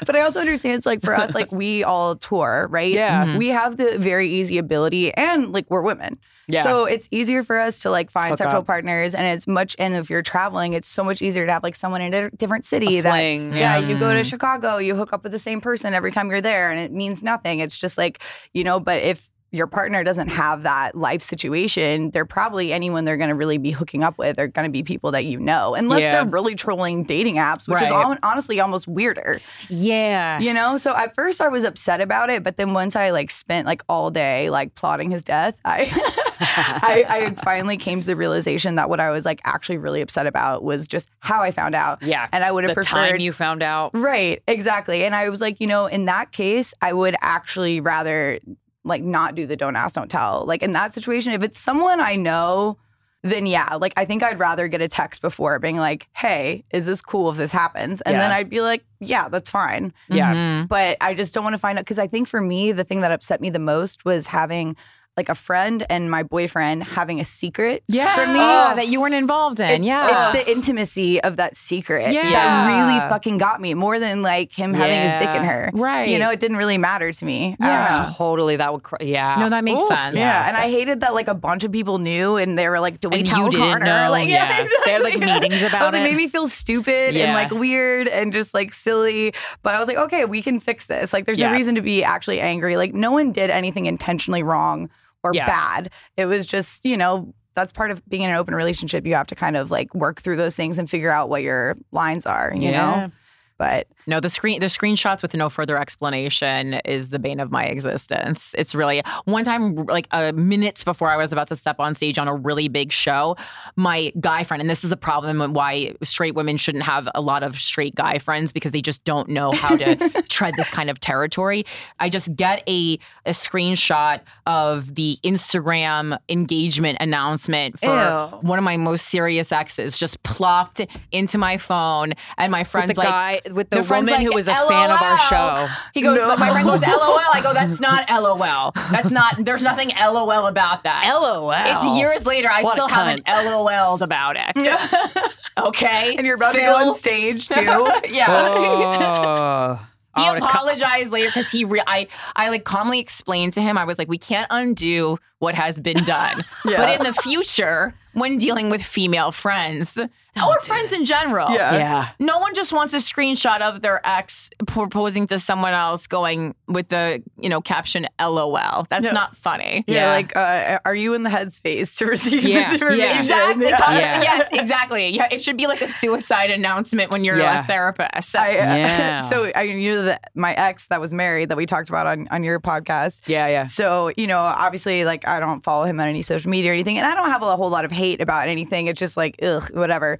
[0.06, 2.92] but I also understand it's like for us, like we all tour, right?
[2.92, 3.24] Yeah.
[3.26, 3.38] Mhm.
[3.38, 6.18] We have the very easy ability, and like we're women.
[6.48, 6.62] Yeah.
[6.62, 8.66] So it's easier for us to like find Hook sexual up.
[8.66, 9.76] partners, and it's much.
[9.78, 12.64] And if you're traveling, it's so much easier to have like someone in a different
[12.64, 12.98] city.
[12.98, 13.88] A that fling, yeah, yeah.
[13.88, 14.26] you go to mm.
[14.26, 17.22] Chicago, you hook up with the same person every time you're there, and it means
[17.22, 17.60] nothing.
[17.60, 18.20] It's just like
[18.52, 18.80] you know.
[18.80, 23.34] But if your partner doesn't have that life situation, they're probably anyone they're going to
[23.34, 26.12] really be hooking up with are going to be people that you know, unless Yeah.
[26.12, 28.04] they're really trolling dating apps, which is Right.
[28.04, 29.40] hon- honestly almost weirder.
[29.68, 30.38] Yeah.
[30.38, 33.30] You know, so at first I was upset about it, but then once I like
[33.32, 35.90] spent like all day like plotting his death, I,
[36.42, 40.26] I I finally came to the realization that what I was like actually really upset
[40.26, 42.02] about was just how I found out.
[42.02, 42.28] Yeah.
[42.32, 43.90] and I would have the preferred time you found out.
[43.94, 45.04] Right, exactly.
[45.04, 48.38] And I was like, you know, in that case, I would actually rather
[48.84, 50.44] like not do the don't ask, don't tell.
[50.46, 52.78] Like in that situation, if it's someone I know,
[53.22, 56.86] then yeah, like I think I'd rather get a text before being like, hey, is
[56.86, 58.00] this cool if this happens?
[58.00, 59.92] And then I'd be like, yeah, that's fine.
[60.08, 60.32] Yeah.
[60.34, 60.68] Mhm.
[60.68, 63.00] But I just don't want to find out because I think for me, the thing
[63.02, 64.74] that upset me the most was having
[65.16, 68.14] like a friend and my boyfriend having a secret Yeah.
[68.14, 68.38] from me.
[68.40, 69.68] Oh, that you weren't involved in.
[69.68, 70.30] It's, yeah.
[70.30, 72.30] it's the intimacy of that secret Yeah.
[72.30, 75.70] that really fucking got me more than like him having his dick in her.
[75.74, 76.08] Right.
[76.08, 77.56] You know, it didn't really matter to me.
[77.60, 77.86] Yeah.
[78.08, 78.14] know.
[78.16, 78.56] Totally.
[78.56, 78.82] That would.
[78.82, 79.36] Cr- yeah.
[79.38, 79.88] no, that makes Oof.
[79.88, 80.16] sense.
[80.16, 80.48] Yeah.
[80.48, 83.08] and I hated that like a bunch of people knew and they were like, "Do
[83.10, 84.66] we And tell you didn't Connor?" know, Like, yeah.
[84.84, 86.04] They had, like, meetings about oh, they it.
[86.04, 87.24] made me feel stupid Yeah.
[87.26, 89.34] and like weird and just like silly.
[89.62, 91.12] But I was like, okay, we can fix this.
[91.12, 91.48] Like, there's Yeah.
[91.48, 92.76] no reason to be actually angry.
[92.76, 94.88] Like, no one did anything intentionally wrong
[95.22, 95.46] or Yeah.
[95.46, 95.90] bad.
[96.16, 97.34] It was just, you know.
[97.56, 99.04] That's part of being in an open relationship.
[99.04, 101.76] You have to kind of like work through those things and figure out what your
[101.90, 102.70] lines are, you Yeah.
[103.06, 103.12] know?
[103.58, 107.64] But No, the screen the screenshots with no further explanation is the bane of my
[107.64, 108.54] existence.
[108.56, 112.18] It's really one time like uh, minutes before I was about to step on stage
[112.18, 113.36] on a really big show,
[113.76, 117.20] my guy friend, and this is a problem and why straight women shouldn't have a
[117.20, 120.90] lot of straight guy friends because they just don't know how to tread this kind
[120.90, 121.64] of territory.
[121.98, 128.38] I just get a a screenshot of the Instagram engagement announcement for Ew.
[128.40, 130.80] one of my most serious exes just plopped
[131.12, 134.54] into my phone and my friend's like guy, with the, the woman who was a
[134.54, 135.68] fan of our show.
[135.94, 137.18] He goes, but my friend goes, LOL.
[137.32, 138.72] I go, that's not LOL.
[138.90, 141.04] That's not, there's nothing LOL about that.
[141.14, 141.50] LOL.
[141.52, 142.50] It's years later.
[142.50, 143.26] I What still haven't.
[143.26, 144.52] LOL'd about it.
[145.58, 146.14] okay.
[146.16, 147.60] and you're about to go on stage too.
[148.08, 148.26] yeah.
[148.28, 149.86] Oh.
[150.16, 153.78] He apologized later because he, re- I, I like calmly explained to him.
[153.78, 158.36] I was like, we can't undo what has been done, but in the future, when
[158.36, 159.96] dealing with female friends
[160.36, 161.74] or friends in general, Yeah.
[161.74, 162.08] Yeah.
[162.18, 166.88] no one just wants a screenshot of their ex proposing to someone else going with
[166.88, 168.86] the, you know, caption LOL.
[168.88, 169.12] That's Yeah.
[169.12, 169.84] not funny.
[169.86, 170.10] Yeah, Yeah.
[170.10, 172.88] like, uh, are you in the headspace to receive Yeah, this yeah.
[172.88, 173.16] information?
[173.20, 173.66] Exactly.
[173.66, 173.98] Yeah.
[173.98, 174.22] Yeah.
[174.22, 175.08] Yes, exactly.
[175.14, 177.60] Yeah, it should be like a suicide announcement when you're Yeah.
[177.60, 178.36] a therapist.
[178.36, 179.20] I, uh, Yeah.
[179.30, 182.44] so I knew that my ex that was married that we talked about on, on
[182.44, 183.22] your podcast.
[183.26, 183.66] Yeah, yeah.
[183.66, 186.98] So, you know, obviously, like, I don't follow him on any social media or anything,
[186.98, 188.86] and I don't have a whole lot of hate about anything.
[188.86, 190.18] It's just like, ugh, whatever.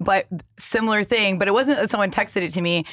[0.00, 0.26] But
[0.58, 2.84] similar thing, but it wasn't that someone texted it to me.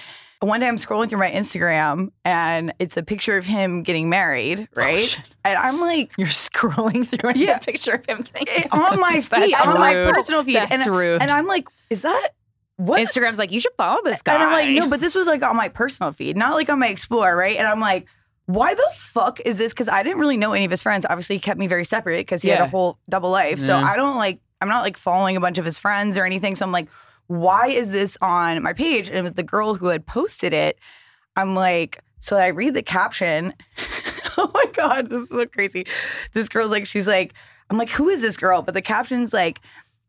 [0.42, 4.68] One day I'm scrolling through my Instagram and it's a picture of him getting married,
[4.78, 5.18] oh, right?
[5.44, 7.56] and I'm like, you're scrolling through and Yeah.
[7.56, 10.58] a picture of him getting it- on my feed, on my personal feed.
[10.58, 11.22] That's and, rude.
[11.24, 12.30] And I'm like, is that
[12.76, 13.02] what?
[13.02, 14.36] Instagram's like, you should follow this guy.
[14.36, 16.78] And I'm like, no, but this was like on my personal feed, not like on
[16.78, 17.58] my Explore, right?
[17.58, 18.06] And I'm like,
[18.46, 19.74] why the fuck is this?
[19.74, 21.04] Because I didn't really know any of his friends.
[21.10, 23.58] Obviously, he kept me very separate because he had a whole double life.
[23.60, 26.56] So I don't like, I'm not like following a bunch of his friends or anything.
[26.56, 26.90] So I'm like,
[27.28, 29.10] why is this on my page?
[29.10, 30.80] And it was the girl who had posted it.
[31.36, 33.54] I'm like, so I read the caption.
[34.38, 35.86] oh my God, this is so crazy.
[36.34, 37.34] This girl's like, she's like,
[37.70, 38.62] I'm like, who is this girl?
[38.62, 39.60] But the caption's like,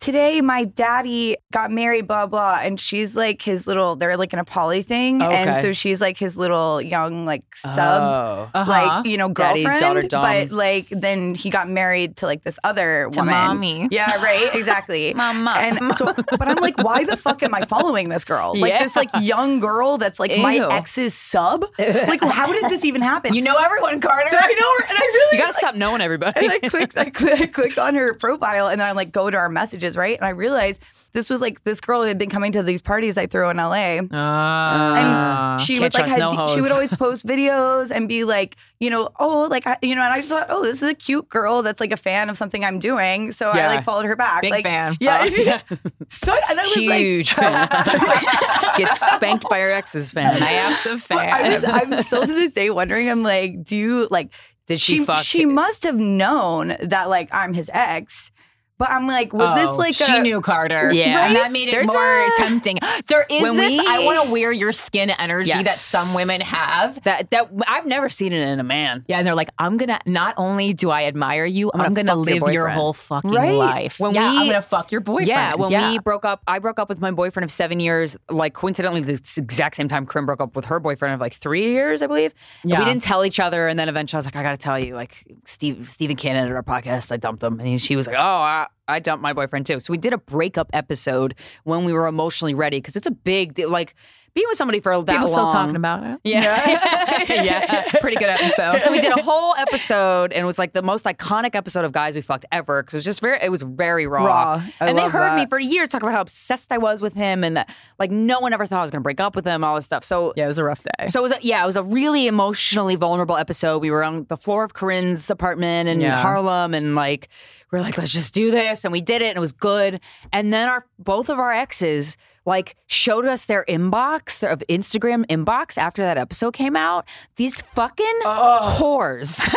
[0.00, 2.58] today my daddy got married, blah, blah.
[2.62, 5.22] And she's like his little, they're like in a poly thing.
[5.22, 8.02] And so she's like his little young, like sub.
[8.02, 8.50] Oh.
[8.54, 8.70] Uh-huh.
[8.70, 10.22] Like you know, Daddy, daughter, girlfriend, dom.
[10.22, 13.34] but like then he got married to like this other To woman.
[13.34, 13.88] mommy.
[13.90, 15.14] Yeah, right, exactly.
[15.18, 15.54] Mama.
[15.56, 18.54] And so, but I'm like, why the fuck am I following this girl?
[18.56, 18.82] Like Yeah.
[18.84, 21.64] this like young girl that's like my ex's sub.
[21.78, 23.34] Like, how did this even happen?
[23.34, 24.28] you know everyone, Carter.
[24.30, 26.40] so I know, her, and I really You gotta stop knowing everybody.
[26.46, 29.30] and I clicked, I, click, I clicked on her profile, and then I like go
[29.30, 30.16] to our messages, right?
[30.16, 30.82] And I realized
[31.12, 33.56] this was like this girl who had been coming to these parties I throw in
[33.56, 34.00] LA.
[34.12, 35.54] Ah.
[35.54, 38.90] And she was like, had, no she would always post videos and be like, you
[38.90, 41.28] know, oh, like, I, you know, and I just thought, oh, this is a cute
[41.28, 43.32] girl that's like a fan of something I'm doing.
[43.32, 44.42] So I like followed her back.
[44.42, 44.96] Big like, fan.
[45.00, 45.26] Yeah.
[45.70, 45.76] Oh.
[46.08, 48.76] so, and I was Huge like, fan.
[48.76, 50.40] Gets spanked by her ex's fan.
[50.42, 51.18] I am so fan.
[51.18, 54.30] I was, I'm still to this day wondering, I'm like, do you like,
[54.66, 55.24] Did she, she, fuck?
[55.24, 58.30] she must have known that like I'm his ex
[58.78, 60.92] But I'm like, was this Oh, like she a, knew Carter?
[60.92, 61.26] Yeah.
[61.26, 62.78] and that made it There's more a- tempting.
[63.08, 63.72] There is When this.
[63.72, 67.02] we- I want to wear your skin energy that some women have.
[67.02, 69.04] That that I've never seen it in a man.
[69.08, 69.98] Yeah, and they're like, I'm gonna.
[70.06, 72.92] Not only do I admire you, I'm, I'm gonna, gonna fuck your live your, whole
[72.92, 73.52] fucking Right.
[73.54, 73.98] life.
[74.00, 75.28] When yeah, we- I'm gonna fuck your boyfriend.
[75.28, 75.90] Yeah, when yeah.
[75.90, 78.16] we broke up, I broke up with my boyfriend of seven years.
[78.30, 81.72] Like coincidentally, the exact same time Krim broke up with her boyfriend of like three
[81.72, 82.32] years, I believe.
[82.62, 82.78] And Yeah.
[82.78, 84.78] we didn't tell each other, and then eventually I was like, I got to tell
[84.78, 88.06] you, like Steve Stephen Cannon at our podcast, I dumped him, and he, she was
[88.06, 89.78] like, Oh, I, I dumped my boyfriend too.
[89.80, 93.58] So we did a breakup episode when we were emotionally ready because it's a big.
[93.58, 93.94] Like
[94.34, 95.34] being with somebody for that People long.
[95.34, 96.20] still talking about it.
[96.24, 98.78] Yeah, yeah, pretty good episode.
[98.78, 101.92] so we did a whole episode, and it was like the most iconic episode of
[101.92, 104.24] Guys We Fucked ever because it was just very, it was very raw.
[104.24, 104.62] Raw.
[104.80, 107.42] I and they heard me for years talk about how obsessed I was with him,
[107.44, 109.64] and that like no one ever thought I was going to break up with him,
[109.64, 110.04] all this stuff.
[110.04, 111.08] So yeah, it was a rough day.
[111.08, 113.78] so it was a, yeah, it was a really emotionally vulnerable episode.
[113.80, 116.20] We were on the floor of Corinne's apartment in Yeah.
[116.20, 117.28] Harlem, and like
[117.72, 120.00] we are like, let's just do this, and we did it, and it was good.
[120.32, 122.16] And then our both of our exes
[122.48, 127.06] like showed us their inbox, their Instagram inbox after that episode came out.
[127.36, 129.38] These fucking whores.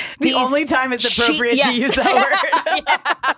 [0.20, 1.68] the These only time it's she- appropriate yes.
[1.68, 3.36] to use that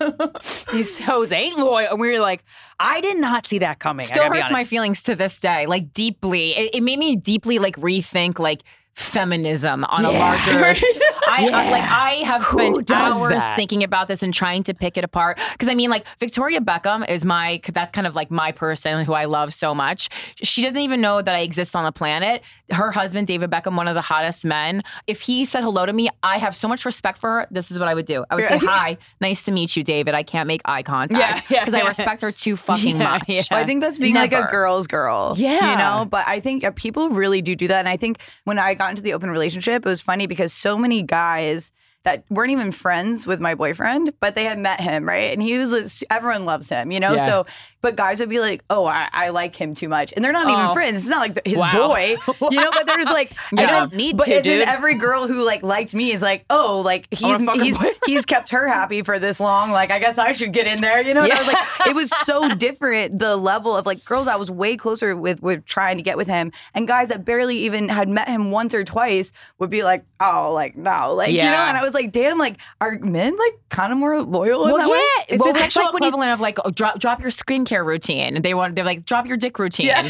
[0.10, 0.32] word?
[0.72, 1.90] These hoes ain't loyal.
[1.90, 2.44] And we were like,
[2.78, 4.06] I did not see that coming.
[4.06, 6.56] Still hurts my feelings to this day, like deeply.
[6.56, 8.62] It, it made me deeply like rethink like
[8.94, 10.50] feminism on a larger.
[11.32, 13.56] I, I- like I have spent hours that?
[13.56, 17.08] thinking about this and trying to pick it apart because I mean like Victoria Beckham
[17.08, 20.08] is my that's kind of like my person who I love so much.
[20.42, 22.42] She doesn't even know that I exist on the planet.
[22.70, 24.82] Her husband David Beckham, one of the hottest men.
[25.06, 27.46] If he said hello to me, I have so much respect for her.
[27.50, 28.24] This is what I would do.
[28.30, 30.14] I would say hi, nice to meet you, David.
[30.14, 31.20] I can't make eye contact
[31.50, 33.24] Yeah, yeah, because I respect her too fucking Yeah, much.
[33.28, 33.42] yeah.
[33.50, 35.34] Well, I think that's being like a girl's girl.
[35.36, 35.70] Yeah.
[35.72, 37.78] You know, but I think uh, people really do do that.
[37.78, 40.78] And I think when I got into the open relationship, it was funny because so
[40.78, 41.70] many guys
[42.04, 45.34] that weren't even friends with my boyfriend, but they had met him, right?
[45.34, 47.12] And he was, everyone loves him, you know?
[47.12, 47.26] Yeah.
[47.26, 47.46] So,
[47.82, 50.12] but guys would be like, oh, I, I like him too much.
[50.14, 50.72] And they're not even Oh.
[50.72, 51.00] friends.
[51.00, 51.88] It's not like his Wow.
[51.88, 52.16] boy,
[52.50, 52.70] you know?
[52.72, 55.26] But they're just like, I You don't don't need but, to, and then every girl
[55.26, 58.50] who like liked me is like, oh, like he's, wanna fuck her he's, he's kept
[58.50, 59.70] her happy for this long.
[59.70, 61.22] Like, I guess I should get in there, you know?
[61.24, 64.50] And I was like, it was so different the level of like girls I was
[64.50, 68.08] way closer with with trying to get with him and guys that barely even had
[68.08, 71.76] met him once or twice would be like oh like no like you know and
[71.76, 74.90] I was like damn like are men like kind of more loyal in Well, that
[74.90, 74.98] way?
[75.18, 77.30] yeah, It's well, the sexual like when you- equivalent of like oh, drop drop your
[77.70, 78.42] skincare routine.
[78.42, 79.86] They want they're like drop your dick routine.
[79.86, 80.08] Yeah.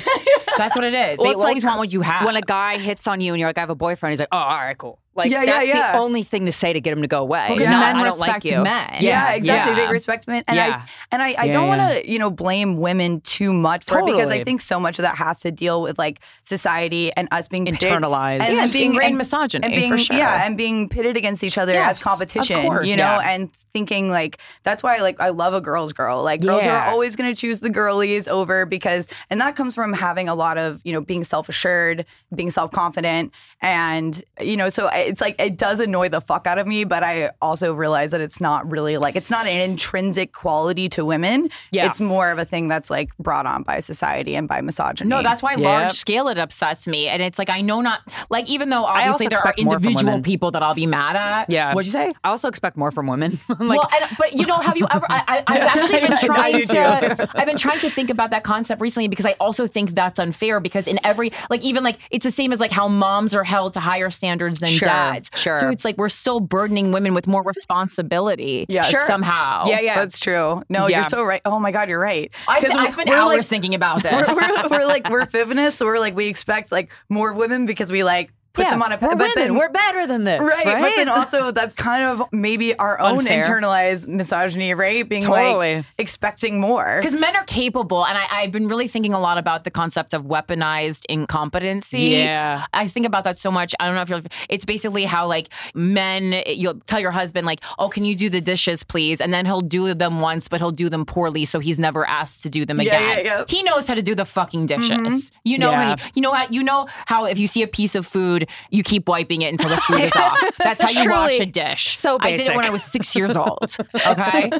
[0.56, 1.18] That's what it is.
[1.20, 2.24] Well, they always like want what you have.
[2.24, 4.28] when a guy hits on you and you're like, I have a boyfriend, he's like,
[4.32, 4.98] oh, all right, cool.
[5.20, 5.92] Like, Yeah, yeah, that's yeah.
[5.92, 7.46] the only thing to say to get him to go away.
[7.50, 8.62] Well, 'cause Not, men I don't like respect you.
[8.62, 8.96] men.
[9.00, 9.76] Yeah, exactly.
[9.76, 9.86] yeah.
[9.86, 10.82] They respect men, and Yeah.
[10.84, 11.76] I and I, I Yeah, don't yeah.
[11.76, 14.98] want to you know blame women too much for it because I think so much
[14.98, 18.40] of that has to deal with like society and us being pitted- Internalized.
[18.40, 20.16] and It's just being ingrained and- misogyny, and being for sure.
[20.16, 22.62] yeah, and being pitted against each other Yes, as of competition.
[22.62, 22.86] course.
[22.86, 23.30] You know, Yeah.
[23.30, 26.22] and thinking like that's why like I love a girl's girl.
[26.22, 26.86] Like girls Yeah.
[26.86, 30.34] are always going to choose the girlies over because, and that comes from having a
[30.34, 32.04] lot of you know being self assured,
[32.34, 36.58] being self confident, and you know so it's like it does annoy the fuck out
[36.58, 40.32] of me, but I also realize that it's not really like it's not an intrinsic
[40.32, 41.50] quality to women.
[41.72, 41.86] Yeah.
[41.86, 45.08] It's more of a thing that's like brought on by society and by misogyny.
[45.08, 45.60] No, that's why Yep.
[45.60, 47.08] large scale it upsets me.
[47.08, 48.00] And it's like I know not
[48.30, 50.22] like even though I obviously also there are expect more individual women.
[50.22, 51.50] people that I'll be mad at.
[51.50, 51.74] Yeah.
[51.74, 52.12] What'd you say?
[52.24, 53.38] I also expect more from women.
[53.48, 55.06] like, well, and, but you know, have you ever?
[55.10, 57.28] I, I, I've actually been trying you to.
[57.34, 60.60] I've been trying to think about that concept recently because I also think that's unfair.
[60.60, 63.72] Because in every, like, even like it's the same as like how moms are held
[63.74, 64.99] to higher standards than Sure, dads.
[65.34, 65.60] Sure.
[65.60, 68.66] So it's like we're still burdening women with more responsibility.
[68.68, 68.82] Yeah.
[68.82, 69.06] Sure.
[69.06, 69.64] Somehow.
[69.66, 69.94] Yeah, yeah.
[69.96, 70.62] That's true.
[70.68, 70.98] No, Yeah.
[71.00, 71.40] you're so right.
[71.44, 72.30] Oh my God, you're right.
[72.48, 74.28] I, 'Cause I we- spent we're hours like- thinking about we're, this.
[74.28, 78.04] we're, we're like we're feminists, so we're like we expect like more women because we
[78.04, 79.32] like put yeah, them on a we're but women.
[79.36, 80.80] then we're better than this, right, right?
[80.82, 83.44] but then also that's kind of maybe our own Unfair.
[83.44, 85.08] internalized misogyny, right?
[85.08, 85.76] Being Totally.
[85.76, 86.96] like expecting more.
[86.98, 90.14] Because men are capable, and I, I've been really thinking a lot about the concept
[90.14, 92.00] of weaponized incompetency.
[92.00, 92.66] Yeah.
[92.74, 93.74] I think about that so much.
[93.80, 94.20] I don't know if you're.
[94.48, 98.40] It's basically how like men, you'll tell your husband like, "Oh, can you do the
[98.40, 101.78] dishes, please?" And then he'll do them once, but he'll do them poorly, so he's
[101.78, 103.18] never asked to do them again.
[103.18, 103.44] yeah, yeah.
[103.48, 104.90] He knows how to do the fucking dishes.
[104.90, 105.36] Mm-hmm.
[105.44, 105.96] You know, Yeah.
[105.96, 108.39] how, you know how you know how if you see a piece of food,
[108.70, 110.38] you keep wiping it until the food is off.
[110.58, 111.96] That's how you wash a dish.
[111.96, 112.64] so I did it when.
[112.64, 113.76] I was six years old.
[114.06, 114.50] Okay.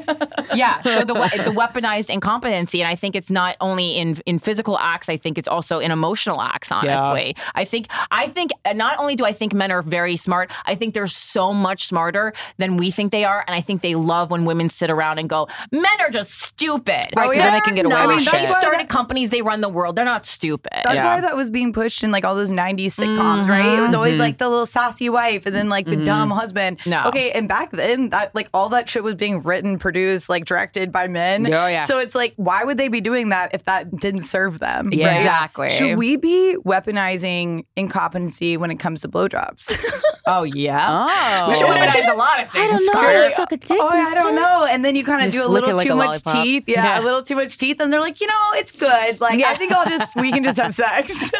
[0.53, 0.81] yeah.
[0.81, 5.09] So the the weaponized incompetency, and I think it's not only in in physical acts.
[5.09, 6.71] I think it's also in emotional acts.
[6.71, 10.75] Honestly, I think I think not only do I think men are very smart, I
[10.75, 14.31] think they're so much smarter than we think they are, and I think they love
[14.31, 17.75] when women sit around and go, "Men are just stupid." Right, 'cause then they can
[17.75, 18.07] get away not.
[18.07, 18.41] with I mean, shit.
[18.43, 19.29] they started companies.
[19.29, 19.95] They run the world.
[19.95, 20.71] They're not stupid.
[20.83, 21.15] That's Yeah.
[21.15, 23.49] why that was being pushed in like all those 90s sitcoms, mm-hmm.
[23.49, 23.70] right?
[23.71, 23.79] Right?
[23.79, 24.19] It was always Mhm.
[24.19, 26.79] like the little sassy wife and then like the dumb husband.
[26.85, 27.03] No.
[27.05, 30.91] Okay, and back then that like all that shit was being written, produced, like directed
[30.91, 31.45] by men.
[31.47, 31.85] Oh, yeah.
[31.85, 34.87] So it's like, why would they be doing that if that didn't serve them?
[34.87, 34.93] right?
[34.99, 35.69] Exactly.
[35.69, 39.75] Should we be weaponizing incompetency when it comes to blowjobs?
[40.27, 41.07] Oh yeah.
[41.09, 41.49] Oh.
[41.49, 42.63] We should weaponize a lot of things.
[42.63, 42.91] I don't know.
[42.91, 43.15] Scarlett.
[43.23, 44.65] Just suck a dick, oh, I don't know.
[44.65, 46.43] And then you kind of do a little like too a much lollipop.
[46.45, 46.63] teeth.
[46.67, 47.01] Yeah, Yeah.
[47.01, 47.77] a little too much teeth.
[47.81, 49.19] And they're like, you know, it's good.
[49.19, 51.11] Like, I think I'll just, we can just have sex.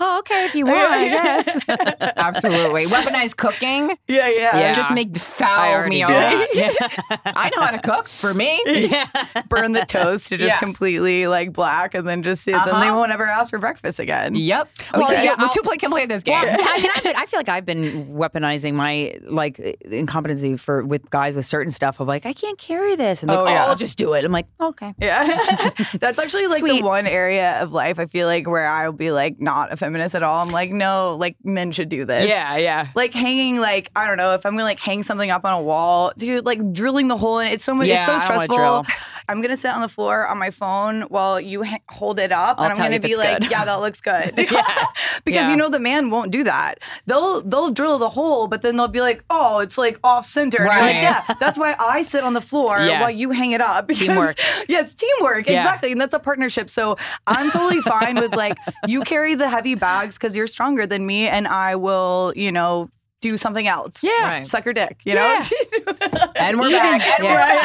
[0.00, 1.58] Oh, okay, if you want, I guess.
[2.16, 2.86] Absolutely.
[2.86, 3.90] Weaponize cooking.
[4.08, 4.58] yeah, yeah.
[4.58, 4.72] Yeah.
[4.72, 6.10] Just make foul meals.
[6.10, 8.60] I know how to cook for me.
[9.48, 10.58] Burn the toast to just Yeah.
[10.58, 12.94] completely like black and then just, then they Uh-huh.
[12.94, 14.34] won't ever ask for breakfast again.
[14.34, 14.68] Yep.
[14.92, 16.40] Well, Well, yeah, yeah, I'll- two play can play this game.
[16.42, 20.84] Well, I mean, I've been, I feel like I've been weaponizing my like incompetency for
[20.84, 23.48] with guys with certain stuff of like I can't carry this and like Oh, oh.
[23.54, 24.24] I'll just do it.
[24.24, 24.94] I'm like okay.
[24.98, 25.70] Yeah.
[25.98, 29.40] That's actually like the one area of life I feel like where I'll be like
[29.40, 30.42] not a feminist at all.
[30.44, 32.28] I'm like, no, like men should do this.
[32.28, 32.86] Yeah, yeah.
[32.94, 35.60] Like hanging, like I don't know if I'm gonna like hang something up on a
[35.60, 36.44] wall, dude.
[36.46, 37.54] Like drilling the hole in it.
[37.54, 37.88] It's so much.
[37.88, 38.56] Yeah, it's so I don't wanna stressful.
[38.56, 38.86] drill.
[39.28, 42.58] I'm gonna sit on the floor on my phone while you ha- hold it up,
[42.58, 43.50] I'll and I'm gonna be like, good.
[43.50, 44.34] yeah, that looks good.
[44.36, 44.64] because
[45.26, 45.50] Yeah.
[45.50, 46.78] you know the man won't do that.
[47.06, 50.58] They'll they'll drill the hole, but then they'll be like, oh, it's like off center.
[50.62, 53.00] And you're like, yeah, that's why I sit on the floor Yeah.
[53.00, 53.86] while you hang it up.
[53.86, 54.38] because- Teamwork.
[54.68, 55.46] Yeah, it's teamwork.
[55.46, 55.56] Yeah.
[55.56, 55.92] Exactly.
[55.92, 56.70] And that's a partnership.
[56.70, 56.96] So
[57.26, 58.56] I'm totally fine with like
[58.86, 62.88] you carry the heavy bags because you're stronger than me and I will, you know,
[63.22, 64.04] do something else.
[64.04, 64.22] Yeah.
[64.22, 64.46] Right.
[64.46, 65.40] Suck her dick, you know?
[66.36, 67.02] And we're Even- back.
[67.18, 67.30] And yeah.
[67.32, 67.64] we're back.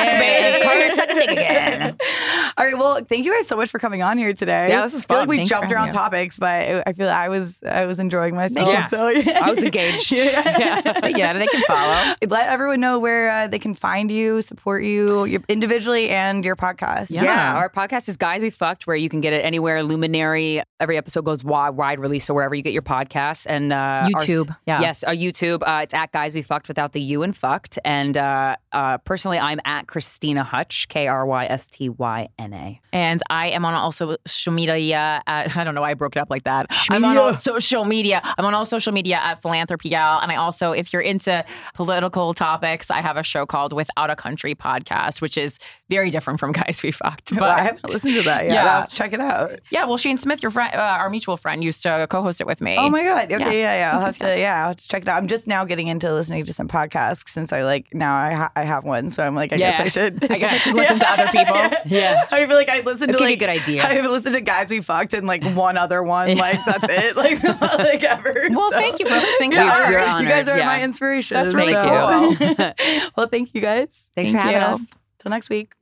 [0.96, 1.96] Suck a dick again.
[2.62, 2.78] All right.
[2.78, 4.70] Well, thank you guys so much for coming on here today.
[4.70, 5.20] Yeah, this is I feel fun.
[5.22, 5.94] like we Thanks jumped around you.
[5.94, 8.68] topics, but I feel I was I was enjoying myself.
[8.68, 8.84] Yeah.
[8.84, 9.40] So yeah.
[9.44, 10.12] I was engaged.
[10.12, 11.08] yeah.
[11.08, 12.16] yeah, they can follow.
[12.28, 16.56] Let everyone know where uh, they can find you, support you, your, individually and your
[16.56, 17.10] podcast.
[17.10, 17.56] Yeah.
[17.56, 19.82] our podcast is Guys We Fucked, where you can get it anywhere.
[19.82, 20.62] Luminary.
[20.80, 23.48] Every episode goes wide, wide release, so wherever you get your podcasts.
[23.50, 24.82] And uh, our- YouTube, yeah.
[24.82, 25.64] yes, our YouTube.
[25.66, 27.80] Uh, it's at Guys We Fucked without the U and fucked.
[27.84, 32.51] And uh, uh, personally, I'm at Krystyna Hutch, K R Y S T Y N
[32.54, 32.80] A.
[32.94, 35.22] And I am on also social media.
[35.28, 36.68] At, I don't know why I broke it up like that.
[36.90, 38.22] I'm on all social media.
[38.38, 40.20] I'm on all social media at Philanthropy Gal.
[40.20, 41.44] And I also, if you're into
[41.74, 45.58] political topics, I have a show called Without a Country podcast, which is
[45.90, 47.32] very different from Guys We Fucked.
[47.32, 48.54] But Well, I haven't listened to that yet.
[48.54, 48.80] Yeah.
[48.80, 49.60] I'll check it out.
[49.72, 52.62] yeah, well, Shane Smith, your friend, uh, our mutual friend, used to co-host it with
[52.62, 52.76] me.
[52.78, 53.32] Oh my god!
[53.32, 53.58] Okay, Yes.
[53.58, 53.92] yeah, yeah.
[53.94, 55.18] I'll have yes, to, yeah, I'll have to check it out.
[55.18, 58.52] I'm just now getting into listening to some podcasts since I like now I ha-
[58.56, 60.32] I have one, so I'm like I guess I should.
[60.32, 61.72] I guess I should listen to other people's.
[61.86, 62.26] Yeah.
[62.42, 63.84] I feel like I listened to It'll like you a good idea.
[63.86, 66.36] I've listened to guys we fucked and like one other one.
[66.42, 67.16] Like that's it.
[67.16, 67.44] Like
[67.80, 68.48] like ever.
[68.52, 69.90] Well, So- thank you for listening to Yeah, ours.
[69.90, 70.66] We're you guys are yeah.
[70.66, 71.36] my inspiration.
[71.36, 72.74] That's really so-
[73.18, 74.10] well, thank you guys.
[74.16, 74.68] Thanks Thank for having you.
[74.68, 74.90] us.
[75.20, 75.74] Till next week.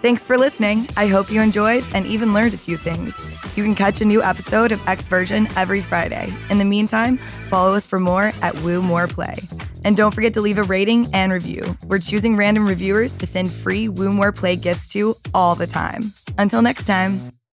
[0.00, 0.88] Thanks for listening.
[0.96, 3.20] I hope you enjoyed and even learned a few things.
[3.56, 6.32] You can catch a new episode of Ex Virgin every Friday.
[6.50, 9.36] In the meantime, follow us for more at Woo More Play.
[9.84, 11.76] And don't forget to leave a rating and review.
[11.86, 16.12] We're choosing random reviewers to send free Woo More Play gifts to all the time.
[16.38, 17.32] Until next time.